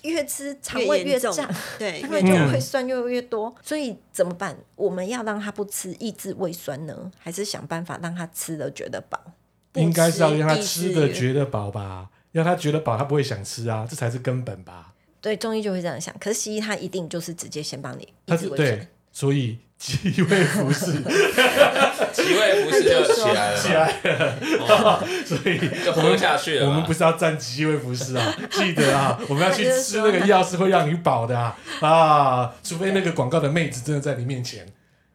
[0.02, 1.34] 越吃肠胃越胀，
[1.78, 4.56] 对，因为就会酸越越多，嗯，所以怎么办？
[4.76, 9.18] 我们要让他不吃，抑制胃酸呢，还是想办法让他吃的觉得饱？
[9.74, 14.92] 应该是要让他吃的觉得饱吧，让他觉得饱，他不会想吃啊，这才是根本吧？
[15.20, 19.58] 对，中医就会这样想，可是西医他一定就是直接先帮你，他是对，所以。
[19.76, 20.92] 吉 胃不适，
[22.14, 26.66] 吉胃福适就起来了，起来了，哦、所 以就喝下去了。
[26.68, 34.66] 我们不是要赞吉胃福适啊，记得啊， 我们要去吃那个药是会让你饱的啊啊，除非那个广告的妹子真的在你面前，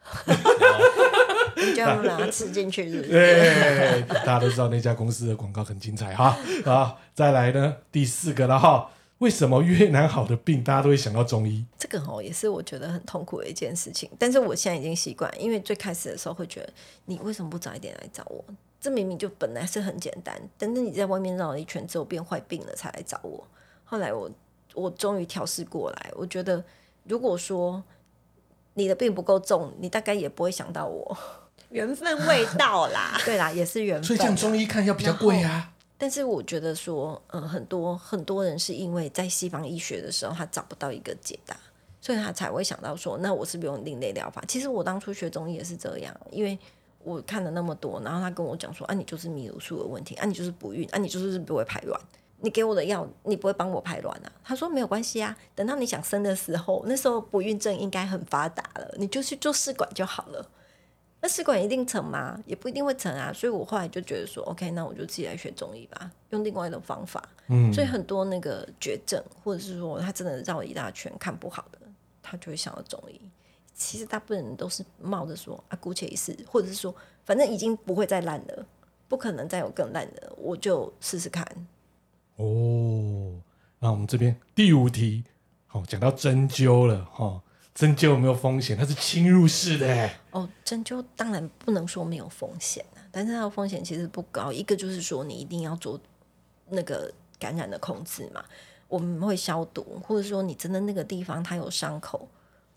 [1.55, 3.09] 你就要把它吃进去是是？
[3.09, 8.87] 对，大家都知道那家公司的广告很精彩哈好，再来呢第四个了哈。
[9.19, 11.65] 为什么越南好的病，大家都会想到中医？
[11.77, 14.09] 这个哦，也是我觉得很痛苦的一件事情。
[14.17, 16.73] 但是我现在已经习惯，因为最开始的时候会觉得，
[17.05, 18.43] 你为什么不早一点来找我？
[18.79, 23.45] 这明明就本来是很简单，但是你在外面绕了一圈之后变坏病了才来找我。
[23.83, 24.31] 后来我
[24.73, 26.63] 我终于调试过来，我觉得
[27.03, 27.83] 如果说
[28.75, 31.17] 你的病不够重，你大概也不会想到我。
[31.71, 34.03] 缘分未到啦， 对啦，也是缘分。
[34.05, 35.73] 所以这样中医看要比较贵啊。
[36.01, 41.55] 但是我觉得说，嗯，很多很多人是因为在西方医学的时候，他找不到一个解答，
[41.99, 44.41] 所以他才会想到说，那我是不用另类疗法？
[44.47, 46.57] 其实我当初学中医也是这样，因为
[47.03, 51.99] 我看了那么多，然后他跟我讲说，啊，你就是泌乳素的问题，啊，你就是不孕，啊，你就是不会排卵，
[52.39, 54.31] 你给我的药，你不会帮我排卵啊？
[54.41, 60.49] 他说没有关系啊，等到你想生的时候，那时候不孕症应该很发达了，你就去做试管就好了。
[61.21, 62.41] 那试管一定成吗？
[62.45, 63.33] 也不一定会成啊。
[63.33, 67.27] 所以我后来就觉得说，OK，那我就自己来学中医吧，用另外一种方法。
[67.47, 71.79] 嗯，所以很多那个绝症，或者是说他真的绕了一大圈看不好的，
[72.21, 73.19] 他就会想到中医。
[73.73, 76.93] 其实大部分人都是冒着说啊，姑且一试，或者是说
[77.25, 78.65] 反正已经不会再烂了，
[79.07, 81.45] 不可能再有更烂的，我就试试看。
[82.37, 83.33] 哦，
[83.79, 85.23] 那我们这边第五题，
[85.67, 87.41] 好，讲到针灸了哈。
[87.79, 88.77] 针灸有没有风险？
[88.77, 90.09] 它是侵入式的。
[90.31, 94.51] 哦，针灸当然不能说没有风险啊，但是它的风险其实不高。
[94.51, 95.97] 一个就是说，你一定要做
[96.67, 98.43] 那个感染的控制嘛，
[98.89, 102.27] 我们会消毒，或者说你真的那个地方它有伤口，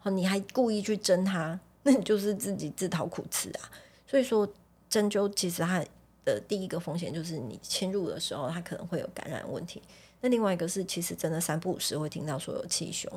[0.05, 3.69] 你还故意去针它，那你就是自己自讨苦吃啊。
[4.07, 4.49] 所以说，
[4.88, 5.85] 针灸其实它
[6.25, 9.83] 的第一个风险就是你侵入的时候，它可能会有感染问题。
[10.21, 13.11] 那另外一个是，其实真的三不五时会听到说有气胸。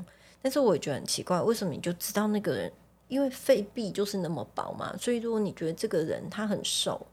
[0.45, 2.71] 但是我也觉得很奇怪，为什么你就知道那个人？
[3.07, 7.03] 因为肺壁就是那么薄嘛，所以如果你觉得这个人他很瘦，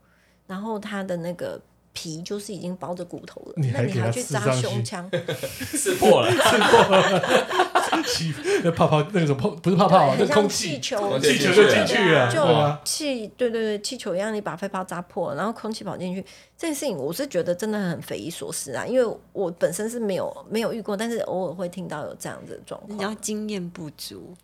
[0.46, 1.58] 然后他的那个
[1.92, 5.10] 皮就是已经包着骨头了，你还那你还去扎胸腔，
[5.72, 8.32] 刺破了， 刺破了，气
[8.64, 12.40] 那泡泡那种泡不是泡泡，那空气气球，气球就进去了，就
[12.84, 16.22] 气对对对，气球一样，你把肺泡扎破，然后空气跑进去，
[16.56, 24.34] 这件事情我是觉得真的很匪夷所思啊，因为我本身是没有没有遇过，但是偶尔会听到有这样子的状况，你要经验不足。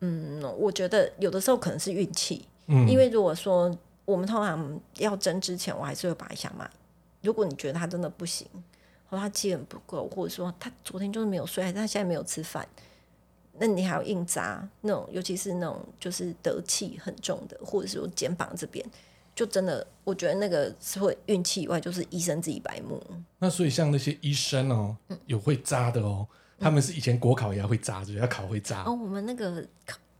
[0.00, 3.74] 嗯，我觉得有的时候可能是运气，嗯，因为如果说
[4.04, 6.68] 我们通常要针之前，我还是会把一下脉。
[7.22, 8.46] 如果你觉得他真的不行，
[9.08, 12.66] 或他气很不够，或者说他昨天就是没有睡，还是他现在没有吃饭，
[13.58, 18.84] 那你还要硬扎那种，尤其是那种就是得气很重的，或者说肩膀这边，
[19.34, 23.02] 就真的我觉得那个是会运气以外，就是医生自己白目。
[23.38, 26.26] 那所以像那些医生哦，有会扎的哦，
[26.58, 28.82] 他们是以前国考也要会扎，就要考会扎。
[28.84, 29.62] 哦，我们那个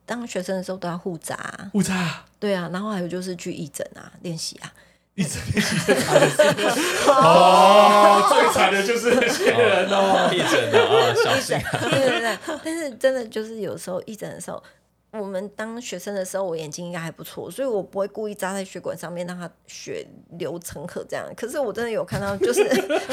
[0.05, 4.73] 当学生的时候都要互扎，互扎，对啊，然后还有就是去义诊啊练习啊。
[5.15, 6.21] 一直练习最惨
[6.57, 11.59] 的是 哦，最惨的就是那些人哦， 义诊的啊，小心。
[11.91, 14.63] 对对对，但是真的就是有时候义诊的时候，
[15.11, 20.07] 我们当学生的时候，我眼睛应该还不错，所以我不会故意扎在血管上面让它血
[20.39, 21.27] 流成河这样。
[21.37, 22.63] 可是我真的有看到，就是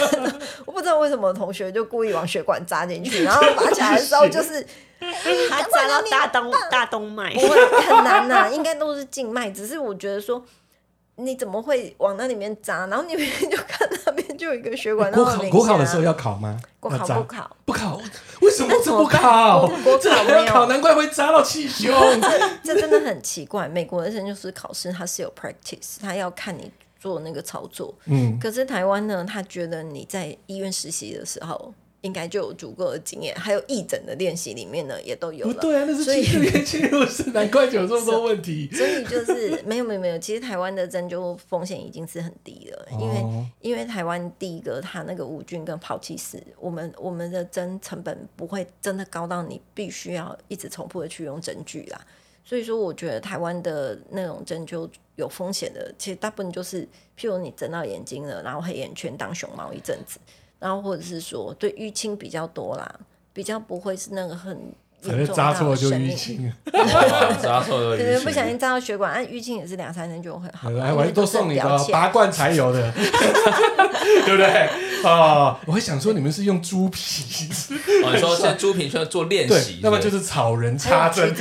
[0.65, 4.65] 我不知道为什么同学就故意往血管扎进去，然后拔起来的时候就是
[5.49, 10.41] 他扎到大动大动脉，不会很难呐、啊，应该都是静脉，只是我觉得说。
[11.19, 12.87] 你怎么会往那里面扎？
[12.87, 15.11] 然后你们就看那边就有一个血管。
[15.11, 16.59] 国考国考的时候要考吗？
[16.79, 18.01] 国考不考，不考。
[18.41, 19.67] 为什么这不考？
[19.83, 21.93] 国考没有考，难怪会扎到气胸。
[22.63, 23.67] 这真的很奇怪。
[23.67, 27.93] 美国的人就是考试，他是有 practice，他要看你做那个操作。
[28.05, 28.39] 嗯。
[28.39, 31.73] 可是台湾呢，他觉得你在医院实习的时候。
[32.01, 35.53] 应该就有足够的经验，还有义诊的练习里面呢，也都有了。
[35.53, 38.69] 不对啊，那是进入进入是难怪有这么多问题。
[38.73, 51.99] 所以就是没有没有没有，其实台湾的针灸风险已经是很低了，因为、哦、因为台湾第一个它那个无菌跟抛弃式，我们我们的针成本不会真的高到你必须要一直重复的去用针具啦。
[52.45, 56.83] 所以说，我觉得台湾的那种针灸有风险的，其实大部分就是
[57.17, 60.17] 譬如你针到眼睛了，然后黑眼圈当熊猫一阵子。
[60.59, 62.99] 然后或者是说，对淤青比较多啦，
[63.33, 64.51] 比较不会是那个很
[65.03, 65.27] 严重的生命。
[65.33, 70.69] 扎错就淤青，对，不小心扎到血管，按，淤青也是两三天就会好。
[70.71, 74.69] 来，我还多送你个拔罐才有的， 对不对？
[75.05, 77.47] 哦，我会想说你们是用猪皮，
[78.03, 81.33] 哦，你说现在猪皮需要做练习，那么就是草人插针。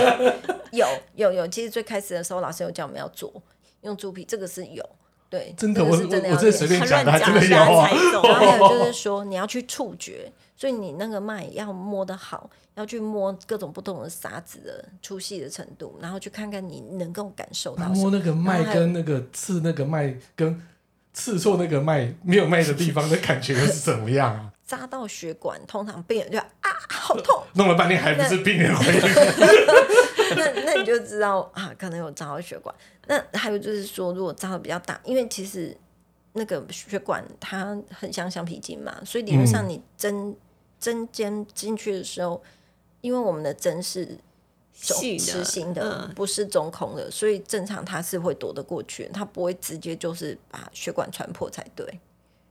[0.72, 3.32] 有有有，其实最开始的时候老师有叫我们要做
[3.80, 4.86] 用猪皮，这个是有。
[5.30, 7.50] 对，真的，我真的我这随便讲的，还真的有。
[7.56, 7.94] 然后还
[8.56, 17.88] 有就是说，你要去触觉，所以你那个脉要摸得好，要去摸各种不同的沙子的粗细的程度，然后去看看你能够感受到。
[17.90, 20.60] 摸那个脉跟那个刺那个脉跟
[21.12, 24.50] 刺错那个脉没有脉的地方的感觉又是怎么样啊？
[24.66, 29.00] 扎到血管，通常病人就啊，好痛，弄了半天还不是病人回应。
[30.36, 32.74] 那那你就知道啊，可能有扎到血管。
[33.06, 35.76] 那还有就是说，如果扎的比较大，因为其实
[36.34, 40.36] 那个血管它很像橡皮筋嘛，所以理论上你针
[40.78, 42.42] 针尖进去的时候，
[43.00, 44.18] 因为我们的针是
[44.72, 52.00] 实心的，不是中空的，所以正常它是会躲得过去，它不会直接就是把血管穿破才对。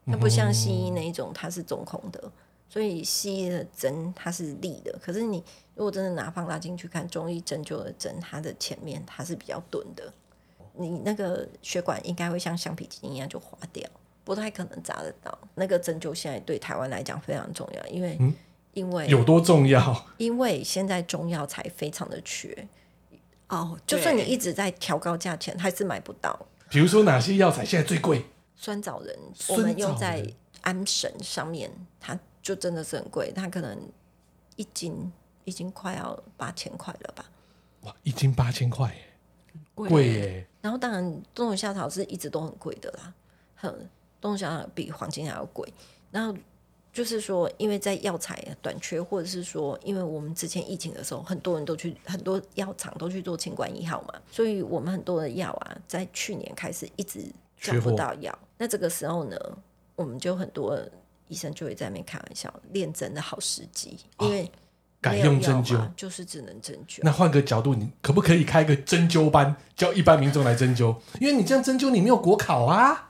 [0.06, 2.32] 它不像西医那一种，它是中空的，
[2.70, 4.96] 所以西医的针它是立的。
[5.02, 5.44] 可是你
[5.76, 10.14] 如果真的拿放大镜去看中医针灸的针，它的前面它是比较钝的，
[10.76, 13.90] 你那个血管应该会像橡皮筋一样就滑掉，
[14.24, 15.36] 不太可能扎得到。
[15.56, 18.34] 那个针灸现在对台湾来讲非常重要，因为、嗯、
[18.74, 20.06] 因为有多重要？
[20.18, 22.68] 因为现在中药材非常的缺
[23.48, 26.40] 哦，就算你一直在调高价钱，还是买不到。
[26.70, 28.24] 比如说哪些药材现在最贵？
[28.56, 30.24] 酸枣仁，我们用在
[30.62, 33.78] 安神上面，它就真的是很贵，它可能
[34.56, 35.12] 一斤
[35.46, 37.26] 已经快要八千块了吧？
[37.82, 38.94] 哇，一斤八千块，
[39.74, 40.48] 贵耶！
[40.62, 41.04] 然后当然，
[41.34, 43.14] 冬虫夏草是一直都很贵的啦，
[43.56, 43.72] 很
[44.20, 45.72] 冬虫夏草比黄金还要贵。
[46.12, 46.36] 然后
[46.92, 57.24] 就是说，因为在药材短缺，或者是说，因为我们之前疫情的时候，很多人都去很多药厂都去做清冠一号嘛，所以我们很多的药啊，在去年开始一直
[57.58, 58.38] 找不到药。
[58.58, 59.38] 那这个时候呢，
[59.96, 60.78] 我们就很多
[61.30, 64.52] 医生就会在那边开玩笑，练针的好时机，因为
[65.00, 67.00] 改用针灸就是只能针灸。
[67.04, 70.94] 那换个角度，你可不可以开个针灸班，教一般民众来针灸？
[71.22, 73.06] 因为你这样针灸，你没有国考啊。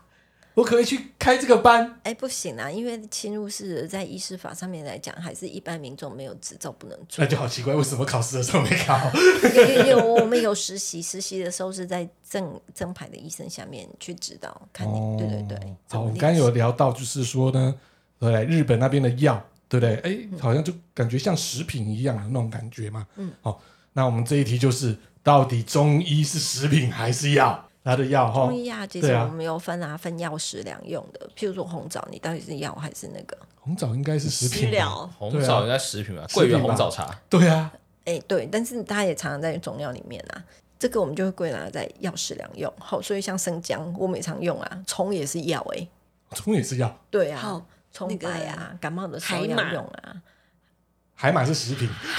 [0.55, 2.01] 我可以去开这个班？
[2.03, 7.23] 哎，不行啊，因为侵入式在医师法上面来讲，还是一般民众没有执照不能做。
[7.23, 8.99] 那就好奇怪，为什么考试的时候没考？
[9.55, 14.91] 有有有，我们有实习，实习的时候是在正正牌的医生下面去指导看你。
[14.91, 15.75] 哦、对对对。
[15.87, 17.73] 好，我们刚刚有聊到，就是说呢，
[18.19, 19.95] 对，日本那边的药，对不对？
[19.97, 23.07] 哎，好像就感觉像食品一样的那种感觉嘛。
[23.15, 23.31] 嗯。
[23.41, 23.61] 好，
[23.93, 27.65] 那我们这一题就是，到底中医是食品还是药？
[27.81, 31.27] 它的药哈，中医啊，其实我们有分啊，分药食两用的。
[31.35, 33.35] 譬如说红枣，你到底是药还是那个？
[33.55, 35.09] 红枣应该是食品吧？
[35.17, 36.27] 红枣应该食品吧？
[36.33, 37.17] 桂圆红枣茶。
[37.29, 37.71] 对啊，
[38.05, 40.43] 哎，对，但是它也常常在中药里面啊。
[40.77, 42.71] 这个我们就会归纳在药食两用。
[42.79, 44.83] 好，所以像生姜，我们也常用啊。
[44.85, 45.87] 葱也是药哎，
[46.35, 46.99] 葱也是药。
[47.09, 47.61] 对啊，
[48.07, 50.15] 葱白啊，感冒的时候要用啊。
[51.15, 51.89] 海马是食品，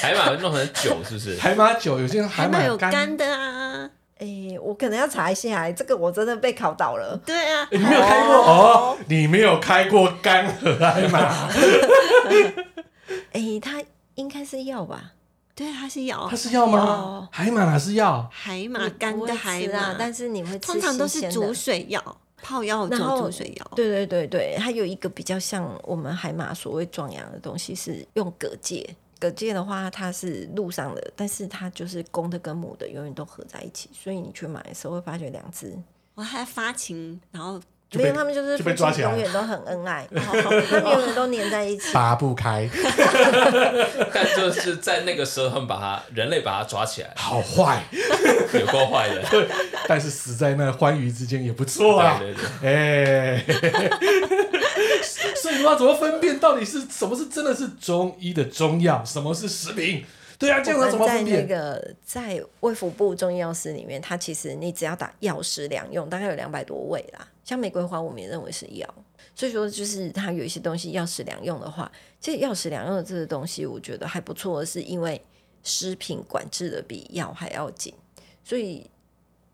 [0.00, 1.36] 海马弄成酒是不是？
[1.40, 3.88] 海马酒有些海马有干的啊。
[4.18, 7.16] 哎，我可能要查一下，这个我真的被考倒了。
[7.24, 8.98] 对啊，你没有开过哦？
[9.06, 11.48] 你没有开过干和海马？
[13.32, 13.80] 哎，它
[14.16, 15.12] 应该是药吧？
[15.54, 16.26] 对，它是药。
[16.28, 17.28] 它是药吗？
[17.30, 18.28] 海马哪是药？
[18.32, 23.72] 海马干的海马，但是你会通常都是煮水药、泡药做煮水药。
[23.76, 28.86] 对对对对，它有一个比较像我们海马所谓壮阳的东西，是用蛤蚧。
[29.20, 35.72] 蛤蚧的话，它是陆上的，但是它就是公的跟母的永远都合在一起，所以你去买的时候会发觉两只。
[36.14, 37.60] 我还发情，然后
[37.92, 42.68] 没有他们就是夫妻永远都很恩爱，他们永远都黏在一起，拔不开。
[44.12, 47.82] 但就是在那个时候，他们把它人类把他抓起来，好坏，
[48.54, 49.22] 有够坏的。
[49.30, 49.46] 对，
[49.86, 52.18] 但是死在那欢愉之间也不错啊。
[52.18, 53.44] 对对对，哎。
[55.36, 60.04] 所以你要，怎么分辨到底是什么是真的是中医的中药，什么是食品？
[60.42, 61.06] 对啊，这样怎么？
[61.06, 67.28] 在那个在卫福部中医药师里面，它其实你只要打药食两用，大概有两百多味啦。
[67.44, 68.86] 像玫瑰花，我们也认为是药。
[69.34, 71.90] 所以说，就是它有一些东西药食两用的话，
[72.20, 75.22] 其实药食两用的这个东西，我觉得还不错是，因为
[75.62, 77.94] 食品管制的比药还要紧，
[78.42, 78.90] 所以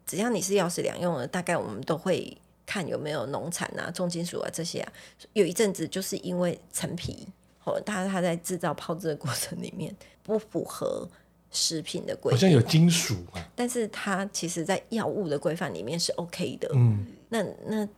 [0.07, 2.37] 只要你是药食两用的，大概我们都会。
[2.71, 4.93] 看有没有农产啊、重金属啊这些啊，
[5.33, 7.27] 有一阵子就是因为陈皮，
[7.71, 11.09] 哦，它它在制造炮制的过程里面不符合
[11.51, 16.71] 食品的规范，好像有金属啊，但是它其实在药物的规范里面是 OK 的。
[16.75, 17.89] 嗯，那那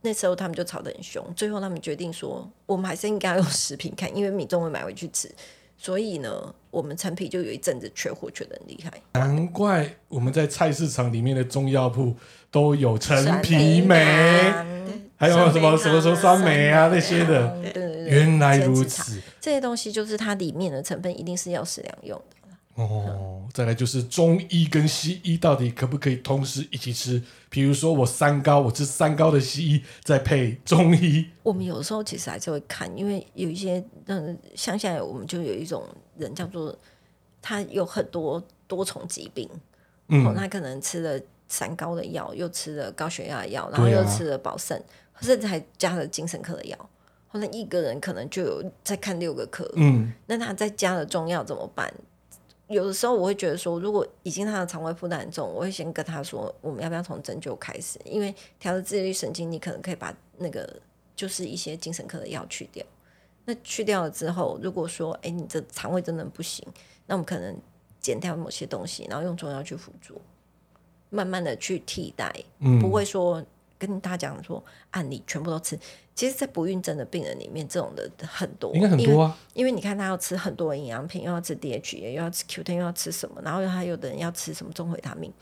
[0.00, 5.28] 那时候他们就吵得很凶，最后他们决定说，我们还是应该要用食品看，因为民众会买回去吃。
[5.80, 8.92] 所以呢，我们陈皮就有一阵子缺货，缺的很厉害。
[9.12, 12.14] 难怪我们在菜市场里面的中药铺
[12.50, 13.94] 都有陈皮梅，
[15.16, 17.56] 还有什么什么什么酸梅啊那些的。
[17.62, 19.22] 对对对，原来如此。
[19.40, 22.36] 这些东西就是它里面的成分一定是药食两用的。
[22.78, 27.20] 哦，再来就是中医跟西医到底可不可以同时一起吃？
[27.50, 31.26] 比如说我三高，我吃三高的西医再配中医。
[31.42, 35.82] 我们有时候其实还是会看，因为有一些嗯，像现在我们就有一种
[36.16, 36.72] 人叫做
[37.42, 39.50] 他有很多多重疾病，
[40.06, 44.78] 嗯，他可能吃了三高的药，又吃了高血压的药，然后又吃了保肾，
[45.14, 46.90] 啊、甚至还加了精神科的药，
[47.26, 51.92] 或者一个人可能就有在看六个科，嗯，那他再加了中药怎么办？
[52.68, 57.98] 有的时候我会觉得说，如果已经他的肠胃负担很重，我会先跟他说，我们要不要从针灸开始？
[58.04, 60.80] 因为调了自律神经，你可能可以把那个
[61.16, 62.84] 就是一些精神科的药去掉。
[63.46, 66.66] 那去掉了之后，如果说哎，你这肠胃真的不行，
[67.06, 67.56] 那我们可能
[68.00, 70.20] 减掉某些东西，然后用中药去辅助，
[71.10, 73.42] 慢慢的去替代，嗯、不会说。
[73.78, 75.78] 跟大家讲说，案例全部都吃。
[76.14, 79.38] 其实，在不孕症的病人里面，这种的很多，应该很多啊。
[79.54, 85.32] 因为你看，他要吃很多营养品，又要吃 DHA，又要吃 Q10，又要吃什么，然后他有的人要吃什么中维他命，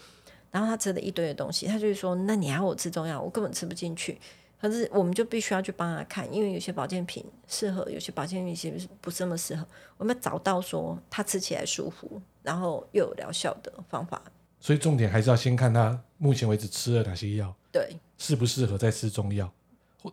[0.50, 4.18] 然后他吃了一堆的东西，他就是说，那你还要我吃中药，我根本吃不进去。
[4.60, 9.66] 可是，我们就必须要去帮他看，因为有些保健品适合，有些保健品其实不是那么适合。
[9.96, 14.20] 我们要找到说他吃起来舒服，然后又有疗效的方法。
[14.58, 17.54] 所以，重点还是要先看他目前为止吃了哪些药。
[17.76, 17.96] 对。
[18.18, 19.50] 适不适合再吃中药？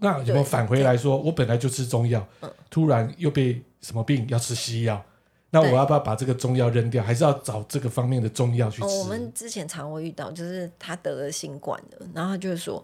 [0.01, 5.03] 那有没有返回来说，我本来就吃中药，嗯、突然又被什么病要吃西药？
[5.51, 7.03] 那我要不要把这个中药扔掉？
[7.03, 8.87] 还是要找这个方面的中药去吃？
[8.87, 12.83] 哦，我们之前常会遇到，就是他得了新冠的，然后他就是说，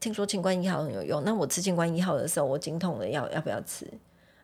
[0.00, 3.88] 听说清冠一号很有用，那我吃清冠一号的时候，我经痛的药要不要吃？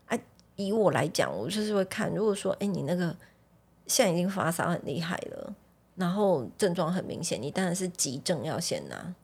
[0.07, 0.21] 哎、啊，
[0.55, 3.15] 以我来讲，我就是会看，如果说，哎，你那个
[3.89, 5.53] 现在已经发烧很厉害了，
[5.97, 9.15] 然后症状很明显，你当然是急症要先拿。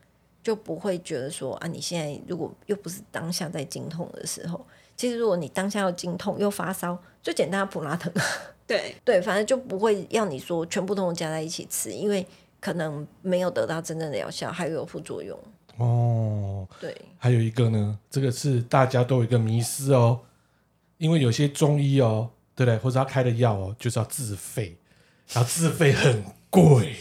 [0.42, 4.64] 就不会觉得说啊，你现在如果又不是当下在经痛的时候，
[4.96, 8.12] 其实如果你当下要经痛又发烧，最简单的普拉疼，
[8.66, 12.26] 对 对，反正就不会要你说全部都加在一起吃，因为
[12.60, 15.38] 可能没有得到真正的疗效，还有副作用。
[15.78, 20.20] 哦，对，还有一个呢，这个是大家都有一个迷思哦，
[20.98, 22.78] 因为有些中医哦，对不对？
[22.78, 24.76] 或者他开的药哦，就是要自费，
[25.32, 26.94] 然后自费很贵，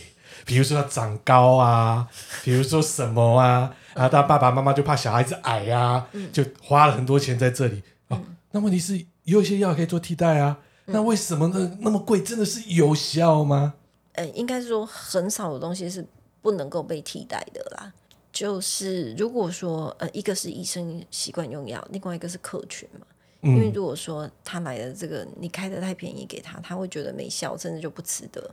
[0.51, 2.05] 比如说他长高啊，
[2.43, 8.19] 比如说什么啊，然后他爸爸妈妈就怕小孩子矮啊，嗯、就花了很多钱在这里哦。
[8.21, 11.77] 嗯、那问题是，有一些药可以做替代啊，嗯、那为什么那？
[11.79, 13.75] 那么贵，真的是有效吗？
[14.11, 16.05] 呃，应该说很少的东西是
[16.41, 17.93] 不能够被替代的啦。
[18.33, 23.07] 就是如果说呃，一个是医生习惯用药，另外一个是客群嘛。
[23.43, 28.51] 嗯、因为如果说他买的这个你开的太便宜给他，他会觉得没效，甚至就不吃的。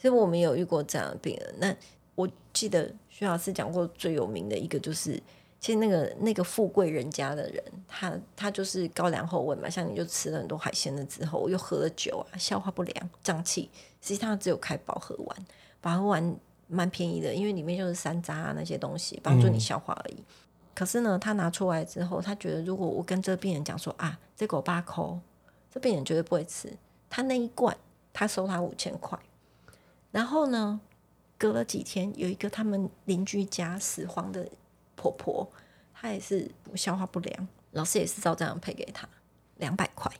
[0.00, 1.54] 其实我们有遇过这样的病人。
[1.58, 1.76] 那
[2.14, 5.20] 我记得徐老师讲过最有名的一个就是，
[5.60, 13.68] 其实那个那个富贵人家的人，他他就是高粱后味嘛，像你就吃了很多海鲜了之后，又喝了酒啊，消化不良、胀气，
[14.00, 15.36] 实际上只有开保和丸，
[15.80, 16.36] 保和丸。
[16.72, 20.14] 蛮便宜的，因为里面就是山楂啊那些东西，帮助你消化而已。
[20.14, 20.24] 嗯、
[20.72, 25.18] 可是呢，他拿出来之后，他觉得如果我跟这个病人讲说啊，这狗八扣，
[25.68, 26.72] 这病人绝对不会吃。
[27.08, 27.76] 他那一罐，
[28.12, 29.18] 他收他五千块。
[30.10, 30.80] 然后呢，
[31.38, 34.48] 隔了几天，有一个他们邻居家死黄的
[34.96, 35.50] 婆婆，
[35.94, 39.08] 她也是消化不良，老师也是照这样配给她
[39.58, 40.10] 两百块。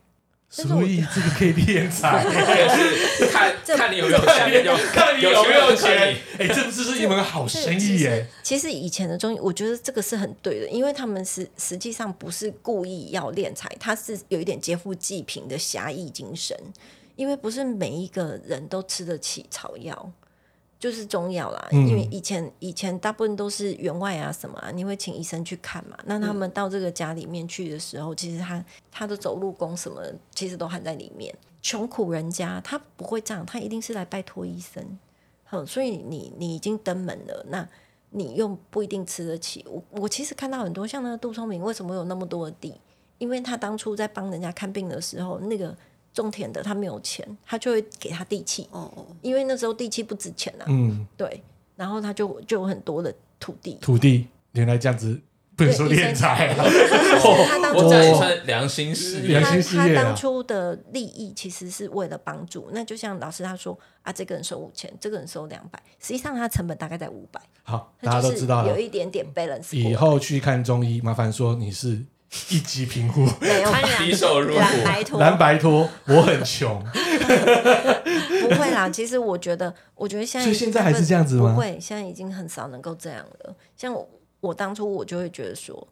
[0.52, 6.16] 所以这个可以敛财，是看 看你有没有钱，看你有没有钱。
[6.40, 8.26] 哎，这不是是一门好生意耶。
[8.42, 16.56] 其实以前的中医，我觉得这个是很对的，因为他们是实际上不是故意要敛财，他是有一点劫富济贫的侠义精神，
[17.20, 20.10] 因为不是每一个人都吃得起草药。
[20.78, 25.94] 就是中药啦，因为以前以前大部分都是员外啊什么啊，你会请医生去看嘛。
[26.06, 30.02] 那他们到这个家里面去的时候，其实他他的走路工什么，
[30.34, 31.34] 其实都含在里面。
[31.60, 34.82] 穷苦人家他不会这样，他一定是来拜托医生。
[35.44, 37.68] 好，所以你你已经登门了，那
[38.08, 39.62] 你又不一定吃得起。
[39.68, 42.80] 我我其实看到很多像那个杜聪明，为什么有那么多的地？
[43.18, 45.76] 因为他当初在帮人家看病的时候，那个。
[46.12, 50.64] 种田的他没有钱，他就会给他地契哦，因为那时候地契不值钱啊。
[50.68, 51.42] 嗯，对，
[51.76, 53.78] 然后他就就有很多的土地。
[53.80, 55.20] 土地原来这样子
[55.54, 56.54] 不能说敛财，
[57.74, 59.38] 我这也算良心事业。
[59.38, 59.94] 良心事业。
[59.94, 62.68] 他当初的利益其实是为了帮助。
[62.72, 67.40] 那就像老师他说啊，这个人收五千，这个人收两百，实际上他成本大概在五百。
[67.62, 69.76] 好，大家都知道了，有一点点 balance。
[69.76, 72.04] 以后去看中医，麻烦说你是。
[72.48, 73.26] 一级贫户，
[73.98, 76.80] 低收入蓝白拖，蓝白拖，我很穷。
[78.40, 81.52] 不会啦，其实我觉得，我觉得现在，所以现在还是这样子吗？
[81.52, 83.56] 不会，现在已经很少能够这样了。
[83.76, 84.08] 像我，
[84.40, 85.88] 我当初我就会觉得说，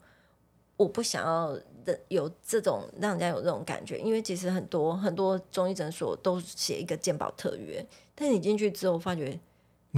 [0.76, 7.84] 我不想要的有这种让人家有这种感觉，因为其实很多很多中医诊所都写一个健保特约，
[8.14, 9.38] 但你进去之后发觉。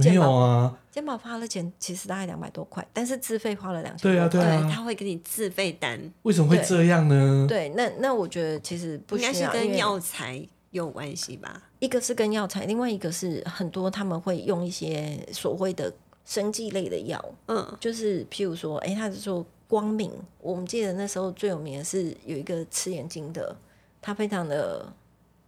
[0.03, 4.11] 没有啊，肩膀花了钱，其实大概两百多块，但是自费花了两千。
[4.11, 5.99] 对啊，对啊，他会给你自费单。
[6.23, 7.45] 为什么会这样呢？
[7.47, 11.61] 对，对，那那我觉得其实不应该是跟药材有关系吧。
[11.79, 15.91] 一个是跟药材，另外一个是很多他们会用一些所谓的
[16.25, 23.55] 生技类的药，嗯，就是譬如说，哎，他是说光明，我们记得那时候最有名的是有一个吃眼睛的，
[24.01, 24.85] 他非常的。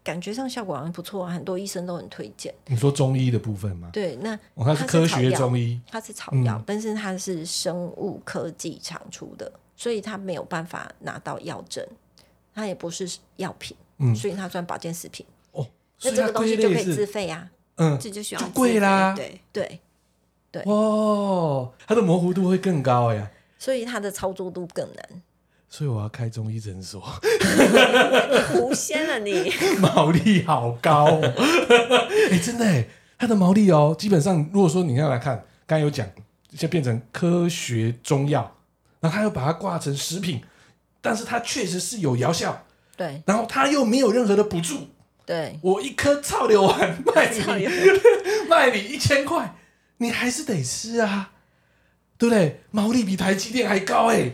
[0.04, 2.54] 感觉上效果好像不错啊，很多医生都很推荐。
[2.68, 3.90] 你说中医的部分吗？
[3.94, 11.86] 对，那它是科学中医，它是草药，嗯、但是它是生物科技产出的，所以它没有办法拿到药证，
[12.54, 15.26] 它也不是药品，嗯，所以它算保健食品。
[15.54, 15.66] 哦，
[16.02, 19.80] 那这个东西就可以自费呀，嗯，这就需要贵啦，对对
[20.52, 20.64] 对。
[20.64, 25.22] 哦，它的模糊度会更高呀，所以它的操作度更难。
[25.76, 27.02] 所以我要开中医诊所，
[28.52, 31.20] 狐仙了你，毛利好高，哦，
[32.30, 32.86] 哎、欸，真的哎，
[33.18, 36.08] 它的毛利哦，基本上如果说你要来看，刚才有讲，
[36.56, 38.56] 就变成科学中药，
[39.00, 40.44] 然后他又把它挂成食品，
[41.02, 42.56] 但是它确实是有疗效，
[42.96, 44.90] 对，然后它又没有任何的补助，
[45.26, 47.68] 对，我一颗草榴丸卖你
[48.48, 49.56] 卖你一千块，
[49.98, 51.32] 你还是得吃啊，
[52.20, 52.62] 对不对？
[52.70, 54.34] 毛利比台积电还高哎。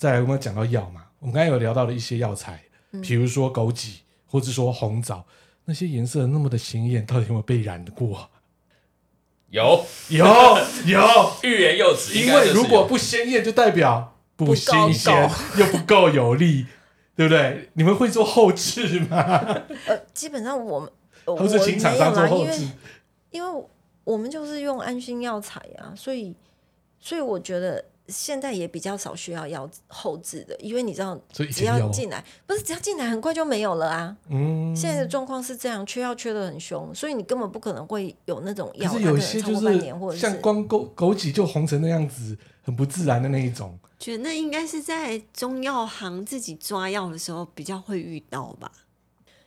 [0.00, 2.64] 再来，我们讲到药嘛，我们刚才有聊到了一些药材，
[3.02, 3.96] 比如说枸杞，
[4.26, 5.26] 或者说红枣，
[5.66, 8.30] 那些颜色那么的鲜艳，到底有没有被染过？
[9.50, 10.24] 有有
[10.86, 12.18] 有， 欲言又止。
[12.18, 16.64] 因为如果不鲜艳，就代表不新鲜， 又不够有力，
[17.14, 17.68] 对不对？
[17.74, 19.18] 你们会做后置吗？
[19.84, 20.90] 呃，基本上我们
[21.26, 22.66] 都是请厂商做后置，
[23.30, 23.64] 因为
[24.04, 26.34] 我们就是用安心药材啊，所以
[26.98, 27.84] 所以我觉得。
[28.10, 34.16] 现在也比较少需要药后置的，因为你知道，只要进来不是只要进来很快就没有了啊。
[34.28, 43.78] 嗯，现在的状况是这样，缺药缺的很凶，所以你根本不可能会有那种药，可是有一些就是像光枸枸杞就红成那样子，很不自然的那一种。
[43.98, 48.70] 觉得那应该是在中药行自己抓药的时候比较会遇到吧。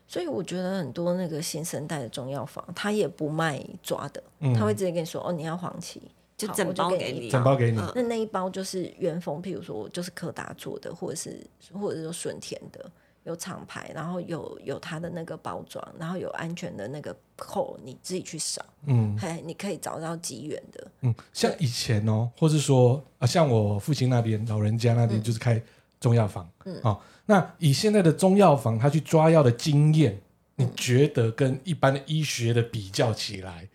[0.06, 6.00] 所以我觉得很多那个新生代的中药房，他也不卖抓的，嗯、他会直接跟你说：“哦，你要黄芪，
[6.48, 12.90] 就整包给你，整包给你。”那那一包就是原封，譬如说就是柯达做的，或者是或者是说顺田的，
[13.24, 18.64] 有厂牌，然后有有它的那个包装，然后有安全的那个扣，你自己去扫。
[18.86, 20.88] 嗯，嘿，你可以找到几元的。
[21.02, 25.62] 嗯，像以前哦，或是说啊，像我父亲那边老人家那边就是开
[26.00, 27.00] 中药房，嗯，哦。
[27.26, 30.22] 那以现在的中药房，他去抓药的经验，
[30.56, 33.70] 你觉得跟一般的医学的比较起来，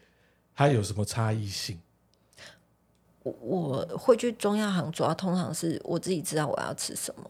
[0.54, 1.80] 它有什么差异性？
[3.40, 7.24] 我我会去中药行主要，通常是我自己知道我要吃什么。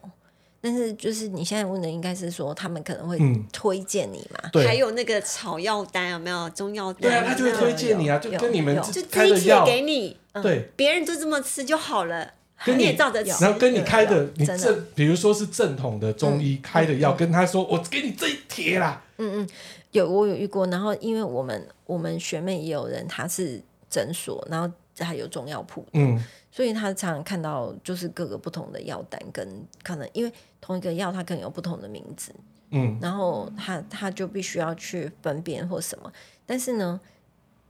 [0.60, 3.18] 但是就是你现在问的，应该是说他们可能会
[3.52, 4.50] 推荐你嘛？
[4.52, 6.50] 对，还有那个草药单有没有？
[6.50, 7.02] 中药单？
[7.02, 12.32] 对啊，他就会推荐你啊，就跟你们就开的药给你，对，别人就这么吃就好了。
[12.64, 19.00] 跟你，你也照着吃，然后跟你开的，你正，比如说是正统的中医开的药，跟他说，我给你这一帖啦。
[19.18, 19.48] 嗯嗯，
[19.92, 24.68] 有我有遇过，然后因为我们我们学妹也有人，他是诊所，然后
[25.04, 26.18] 还有中药铺，嗯，
[26.50, 32.32] 所以他常常看到就是各个不同的药单，跟可能因为同一个药它可能有不同的名字，
[32.70, 36.12] 嗯，然后他他就必须要去分辨或什么，
[36.44, 37.00] 但是呢，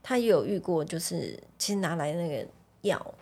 [0.01, 2.47] 他也有遇过，就是其实拿来那个
[2.81, 3.13] 药。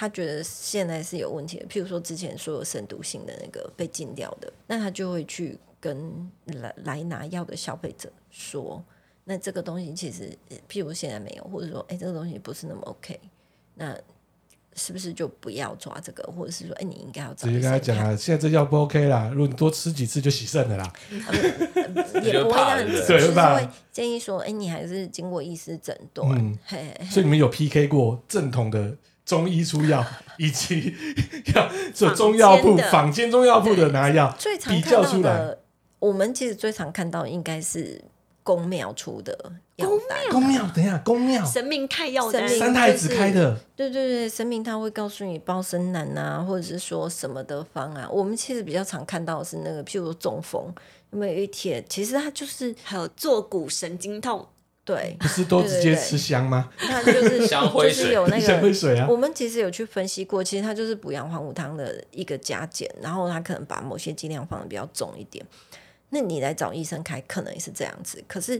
[0.00, 8.80] 他觉得现在是有问题的，譬如说之前所有深毒性的那个被禁掉的，那他就会去跟来来拿药的消费者说，
[9.24, 10.30] 那这个东西其实
[10.68, 13.18] 譬如现在没有，或者说哎、欸、这个东西不是那么 OK，
[13.78, 13.96] 那
[14.74, 20.92] 是不是就不要抓这个，或者是说哎、欸、你应该要直接跟他讲啊，现在这药不 OK 啦，如果你多吃几次就洗肾的啦，
[22.22, 28.94] 也不会这样子，就是会建议说哎、欸、你还是经过医师诊断，嗯、嘿嘿所以你们有 PK 过正统的。
[29.28, 30.02] 中医出药，
[30.38, 30.94] 以及
[31.54, 35.58] 要做中药铺、坊间中药铺的拿药，最常看到的，
[35.98, 38.02] 我们其实最常看到应该是
[38.42, 40.18] 公庙出的药单。
[40.30, 43.58] 宫庙，等一下，宫庙神明开药单，就是、三太子开的。
[43.74, 48.08] 对对对，神明他会告诉你包生男啊，或者是说什么的方啊。
[48.10, 50.72] 我们其实比较常看到的是那个，譬如说中风，
[51.10, 51.82] 有没有一帖？
[51.88, 54.46] 其实它就是还有坐骨神经痛。
[54.84, 56.70] 对，不是都直接吃香吗？
[56.78, 59.06] 它就是香灰水， 就是有那个香灰水啊。
[59.06, 65.44] 我们其实有去分析过，其实它就是补阳还五汤的一个加减，然后它可能把某些剂量放的比较重一点。
[66.08, 68.24] 那你来找医生开，可能也是这样子。
[68.26, 68.58] 可是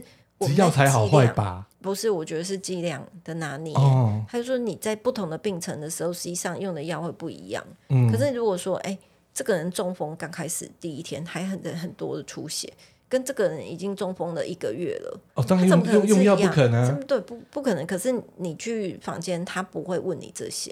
[0.55, 1.67] 药材好坏吧？
[1.81, 3.73] 不是，我觉得是剂量的拿捏。
[3.75, 7.63] 哦，他就说你在不同的病程的时候，实际上用的药会不一样。
[7.89, 8.99] 嗯，可是如果说，哎、欸，
[9.33, 12.71] 这个人中风刚开始第一天还很很多的出血。
[13.11, 17.83] 跟这个人已经中风了一个月了，哦，当然用用用药不可能，对，不不可能。
[17.87, 20.71] 可是你去房间，他不会问你这些，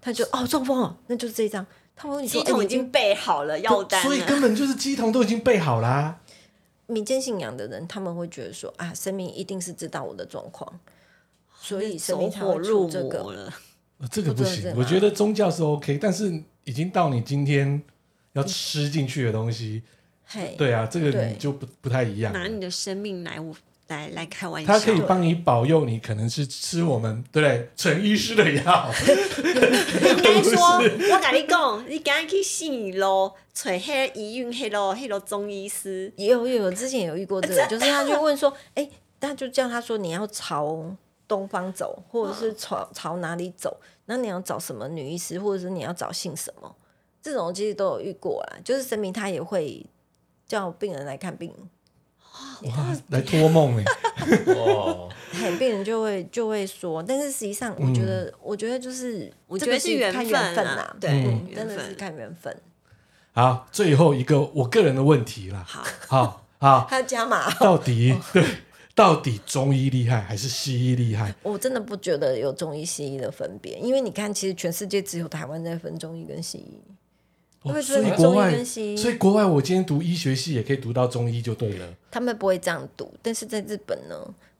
[0.00, 1.66] 他就哦中风了，那就是这张。
[1.94, 6.20] 他会问你说，乩童已经备好了药单了，所以根本就是乩童都已经备好啦、啊。
[6.86, 10.80] 民间信仰的人，他们会觉得说啊，神明一定是知道我的状况，
[11.60, 13.52] 所以神明才会入这个了。
[14.10, 17.80] 这个不行，我觉得宗教是 OK，但是已经到你今天
[18.32, 19.82] 要吃进去的东西。
[20.28, 22.32] Hey, 对啊，这个你就不不太一样。
[22.32, 23.38] 拿你的生命来
[23.92, 27.68] 来来开玩笑，他可以帮你保佑你，可能是吃我们对不对？
[27.76, 28.90] 陈医师的药。
[29.42, 30.76] 应该说，
[31.12, 36.12] 我跟你讲，你赶紧去信咯，找黑医院黑咯黑咯中医师。
[36.16, 38.88] 有有，之前有遇过这个， 就是他就问说，哎，
[39.20, 40.84] 他就叫他说你要朝
[41.28, 43.78] 东方走，或者是朝 朝哪里走？
[44.06, 46.74] 那你要找什么女医师，或者是你要找姓什么？
[47.22, 49.84] 这种其实都有遇过啊，就是神明他也会。
[50.44, 51.50] 叫病人来看病，
[52.62, 53.84] 哇，来托梦哎，
[54.54, 55.08] 哇，
[55.58, 62.56] 病人就会就会说，但是实际上，我觉得，嗯、我觉得就是，我觉得是看缘分呐，对，嗯、真的是看缘分。
[63.32, 68.44] 好，最后一个我个人的问题啦，好，好，好，他加码，到底 对，
[68.94, 71.34] 到底中医厉害还是西医厉害？
[71.42, 76.78] 我真的不觉得有中医西医的分别，因为你看，其实全世界只有台湾在分中医跟西医。
[77.62, 81.94] 哦、所以国外，所以国外，我今天读医学系也可以读到中医就对了。
[82.10, 84.16] 他们不会这样读，但是在日本呢，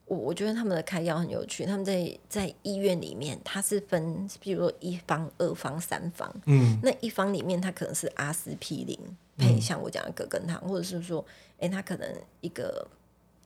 [0.07, 1.65] 我我觉得他们的开药很有趣。
[1.65, 6.33] 他们在在医院里面，它是分，比如说一方、二方、三方。
[6.47, 8.99] 嗯，那一方里面，它可能是阿司匹林
[9.37, 11.25] 配像我讲的葛根汤，或者是说，
[11.59, 12.09] 哎、欸，它可能
[12.41, 12.87] 一个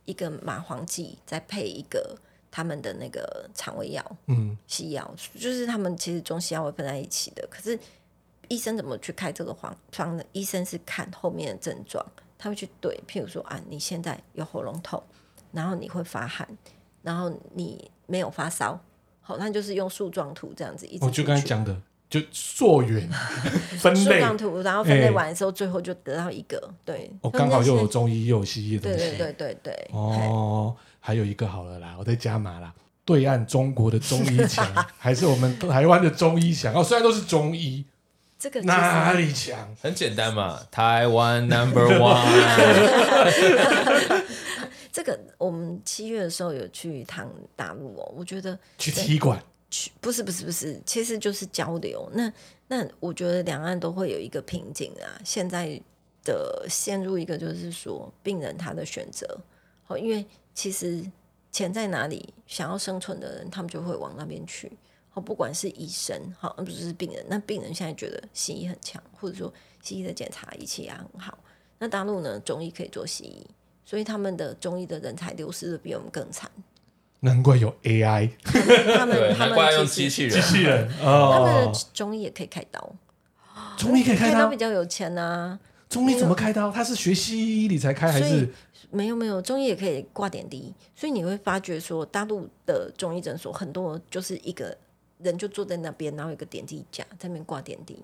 [0.04, 2.14] 一个麻黄剂再配一个
[2.50, 7.46] 他们的那个肠胃药，嗯，西药，就是他们其实中西药会分在一起的。
[7.50, 7.78] 可是
[8.48, 10.22] 医生怎么去开这个方方呢？
[10.32, 12.04] 医生是看后面的症状，
[12.38, 15.02] 他会去对，譬如说啊，你现在有喉咙痛，
[15.52, 16.48] 然后你会发汗，
[17.02, 18.80] 然后你没有发烧，
[19.20, 21.04] 好，那就是用树状图这样子一直。
[21.04, 21.76] 我就刚才讲的。
[22.08, 23.10] 就溯源
[23.80, 27.10] 分类，然后分类完的时候，最后就得到一个、欸、对。
[27.20, 29.10] 我、哦、刚好又有中医又有西医的东西。
[29.10, 29.90] 对对对对对。
[29.90, 32.72] 哦，还有一个好了啦，我在加码啦。
[33.04, 34.64] 对岸中国的中医强，
[34.96, 36.72] 还是我们台湾的中医强？
[36.72, 37.84] 哦，虽然都是中医，
[38.38, 39.74] 这个哪里强？
[39.80, 42.26] 很简单嘛，台湾 Number One。
[44.92, 49.42] 这个我们七月的时候有去一趟大陆哦，我觉得去踢馆。
[49.68, 52.08] 去不是不是不是，其实就是交流。
[52.14, 52.32] 那
[52.68, 55.18] 那我觉得两岸都会有一个瓶颈啊。
[55.24, 55.80] 现在
[56.24, 59.26] 的陷入一个就是说，病人他的选择，
[59.84, 60.24] 好，因为
[60.54, 61.04] 其实
[61.50, 64.70] 钱在哪里，想要生存的人，他们就会往那边去。
[65.16, 67.24] 好，不管是医生，好，而不是病人。
[67.26, 69.50] 那病人现在觉得西医很强，或者说
[69.82, 71.38] 西医的检查仪器也很好。
[71.78, 73.46] 那大陆呢，中医可以做西医，
[73.82, 76.50] 所以他们的中医的人才流失的比我们更惨。
[77.20, 82.94] 难怪有 AI，他们他们难怪用机器人，机器人哦，他们的中医也可以开刀，
[83.78, 85.60] 中医可以开刀，比较有钱呐、啊。
[85.88, 86.70] 中医怎么开刀？
[86.70, 88.52] 他是学西医理才开还是？
[88.90, 94.76] 没有没有，中医也可以挂点滴，所以你会发觉说，大陆的中医诊所很多就是一个
[95.18, 97.98] 人就坐在那边，然后有个点滴架在那边挂点滴，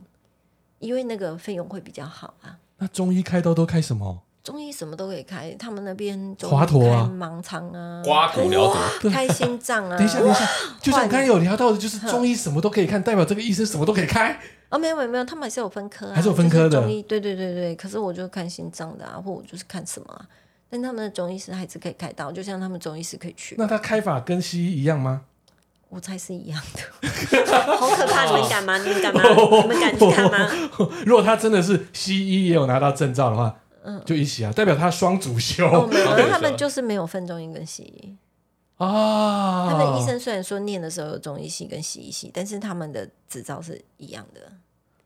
[0.79, 2.59] 因为那个费用会比较好啊。
[2.79, 4.23] 那中医开刀都开什么？
[4.43, 9.97] 中医什么都可以开，他们那边华佗啊，盲肠啊，刮骨疗毒，开心脏啊。
[9.97, 10.45] 等一下，等一下，
[10.81, 14.37] 就像我刚才有聊到的，就是中医什么都可以看，代表这个医生什么都可以开。
[14.71, 16.71] 哦，没有没有没有，他们还是有分科啊，还是有分科的。
[16.71, 20.27] 中医对对对对，可是我就看心脏的啊，或我就是看什么啊。
[20.69, 23.55] 但他们的中医师还是可以开刀，就像他们中医师可以去。
[23.59, 25.23] 那他开法跟西医一样吗？
[25.93, 26.81] 我猜是一样的。
[27.77, 28.25] 好可怕！
[28.25, 28.79] 你们敢吗？
[28.83, 29.23] 你们敢吗？
[29.63, 30.51] 你们敢去看吗？
[31.05, 33.55] 如果他真的是西医也有拿到证照的话。
[33.85, 35.67] 嗯，就一起啊，代表他双主修。
[35.67, 38.17] 哦，没有， 他们就是没有分中医跟西医
[38.77, 39.69] 啊。
[39.69, 44.41] 他们医生虽然说念的时候有中医系跟西医系，但是他们的执照是一样的。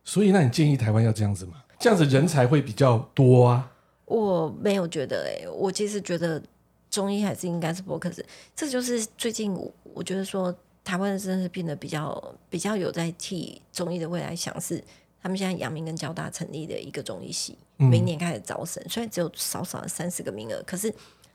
[0.04, 1.54] 所以，那你建议台湾要这样子吗？
[1.78, 3.70] 这样子人才会比较多啊。
[4.04, 6.42] 我没有觉得哎、欸，我其实觉得
[6.90, 8.22] 中医还是应该是 focus。
[8.54, 10.54] 这就是最近我我觉得说
[10.86, 14.82] 台湾真的是变得比较比较有在替中医的未来想是。
[15.18, 20.94] 他们现在阳明跟交大成立的一个中医系，明年开始招生，虽然只有少少的三十个名额，可是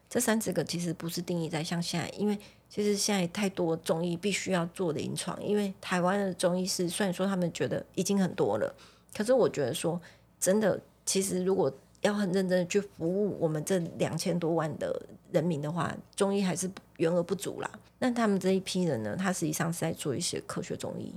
[0.09, 2.37] 这三十个其实不是定义在像现在，因为
[2.69, 8.73] 其实现在太多中医必须要做临床，因为台湾的中医师虽然说他们觉得已经很多了，
[9.13, 9.99] 可是我觉得说
[10.39, 11.69] 真的，其实如果
[12.01, 17.71] 要很认真的去服务我们这两千多万的人民的话，中医还是员额不足啦。
[17.99, 21.13] 那他们这一批人呢，他实际上是在做一些科学中医。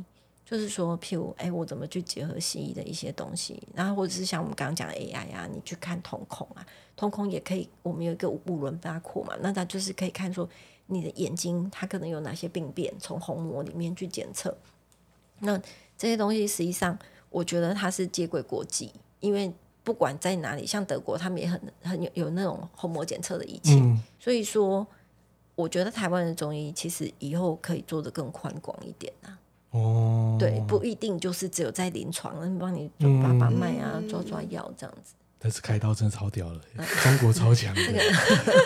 [0.47, 6.65] 就是说，譬如，哎、我怎么去结合西医的一些东西，然后或者是像我们刚刚讲的 AI 啊，你去看瞳孔啊，
[6.95, 10.47] 瞳孔也可以，我们有一个五轮八廓嘛，那它就是可以看出
[10.87, 14.55] 你的眼睛它可能有哪些病变，从虹膜里面去检测。
[15.39, 15.59] 那
[15.97, 16.97] 这些东西实际上，
[17.31, 19.51] 我觉得它是接轨国际，因为
[19.85, 24.85] 不管在哪里，像德国他们也很很有有那种虹膜检测的仪器，嗯、所以说，
[25.55, 29.39] 我觉得台湾的中医其实以后可以做的更宽广一点啊。
[29.71, 35.15] 哦，对，不一定就是只有在临床，帮你做把把脉啊，抓抓药这样子。
[35.39, 36.61] 但是开刀真的超屌了，
[37.03, 37.83] 中国超强的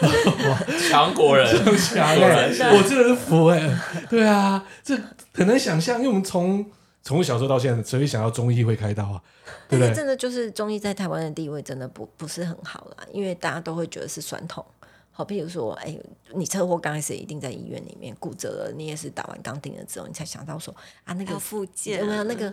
[0.89, 1.47] 强国人，
[1.77, 3.81] 强国人，我真的是服哎。
[4.09, 4.97] 对啊，这
[5.35, 6.65] 很难想象，因为我们从
[7.03, 9.23] 从小时候到现在，谁会想要中医会开刀啊？
[9.69, 9.95] 对不对？
[9.95, 14.65] 真的就是中医在台湾的地位真的不不是很好啦，因为大家都会觉得是酸痛。
[15.11, 16.01] 好，譬如说，哎、欸，
[16.35, 20.73] 你车祸刚开始一定在医院里面骨折了，你也是打完钢钉了之后，你才想到说
[21.05, 22.53] 啊，那个附件有没有那个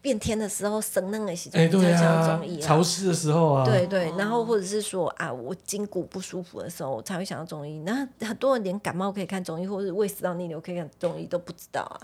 [0.00, 7.78] 变天的时候生那个时候，哎，对啊，潮湿的时候啊，对对，然后或者是说啊，我筋骨不舒服的时候我才会想到中医。
[7.80, 12.00] 那很多人连感冒可以看中医，或者是胃食道逆流可以看中医都不知道啊。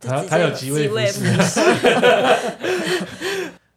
[0.00, 1.20] 他他有几位不是？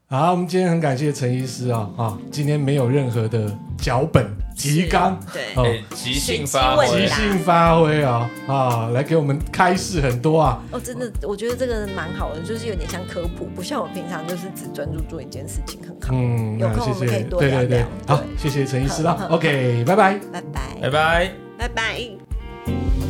[0.10, 4.24] 好，我们今天很感谢陈医师啊啊，今天没有任何的脚本
[4.56, 5.66] 提纲，对，哦，
[5.96, 10.62] 即兴发挥，即兴发挥啊啊，来给我们开示很多啊。
[10.72, 16.10] 哦，真的，我觉得这个蛮好的，就是有点像科普，不像我平常就是只专注做一件事情，很好。
[16.12, 17.60] 嗯，有空我们可以多聊聊。
[17.62, 19.28] 对对对，好，谢谢陈医师了。
[19.32, 23.03] OK，拜拜，拜拜，拜拜，拜拜。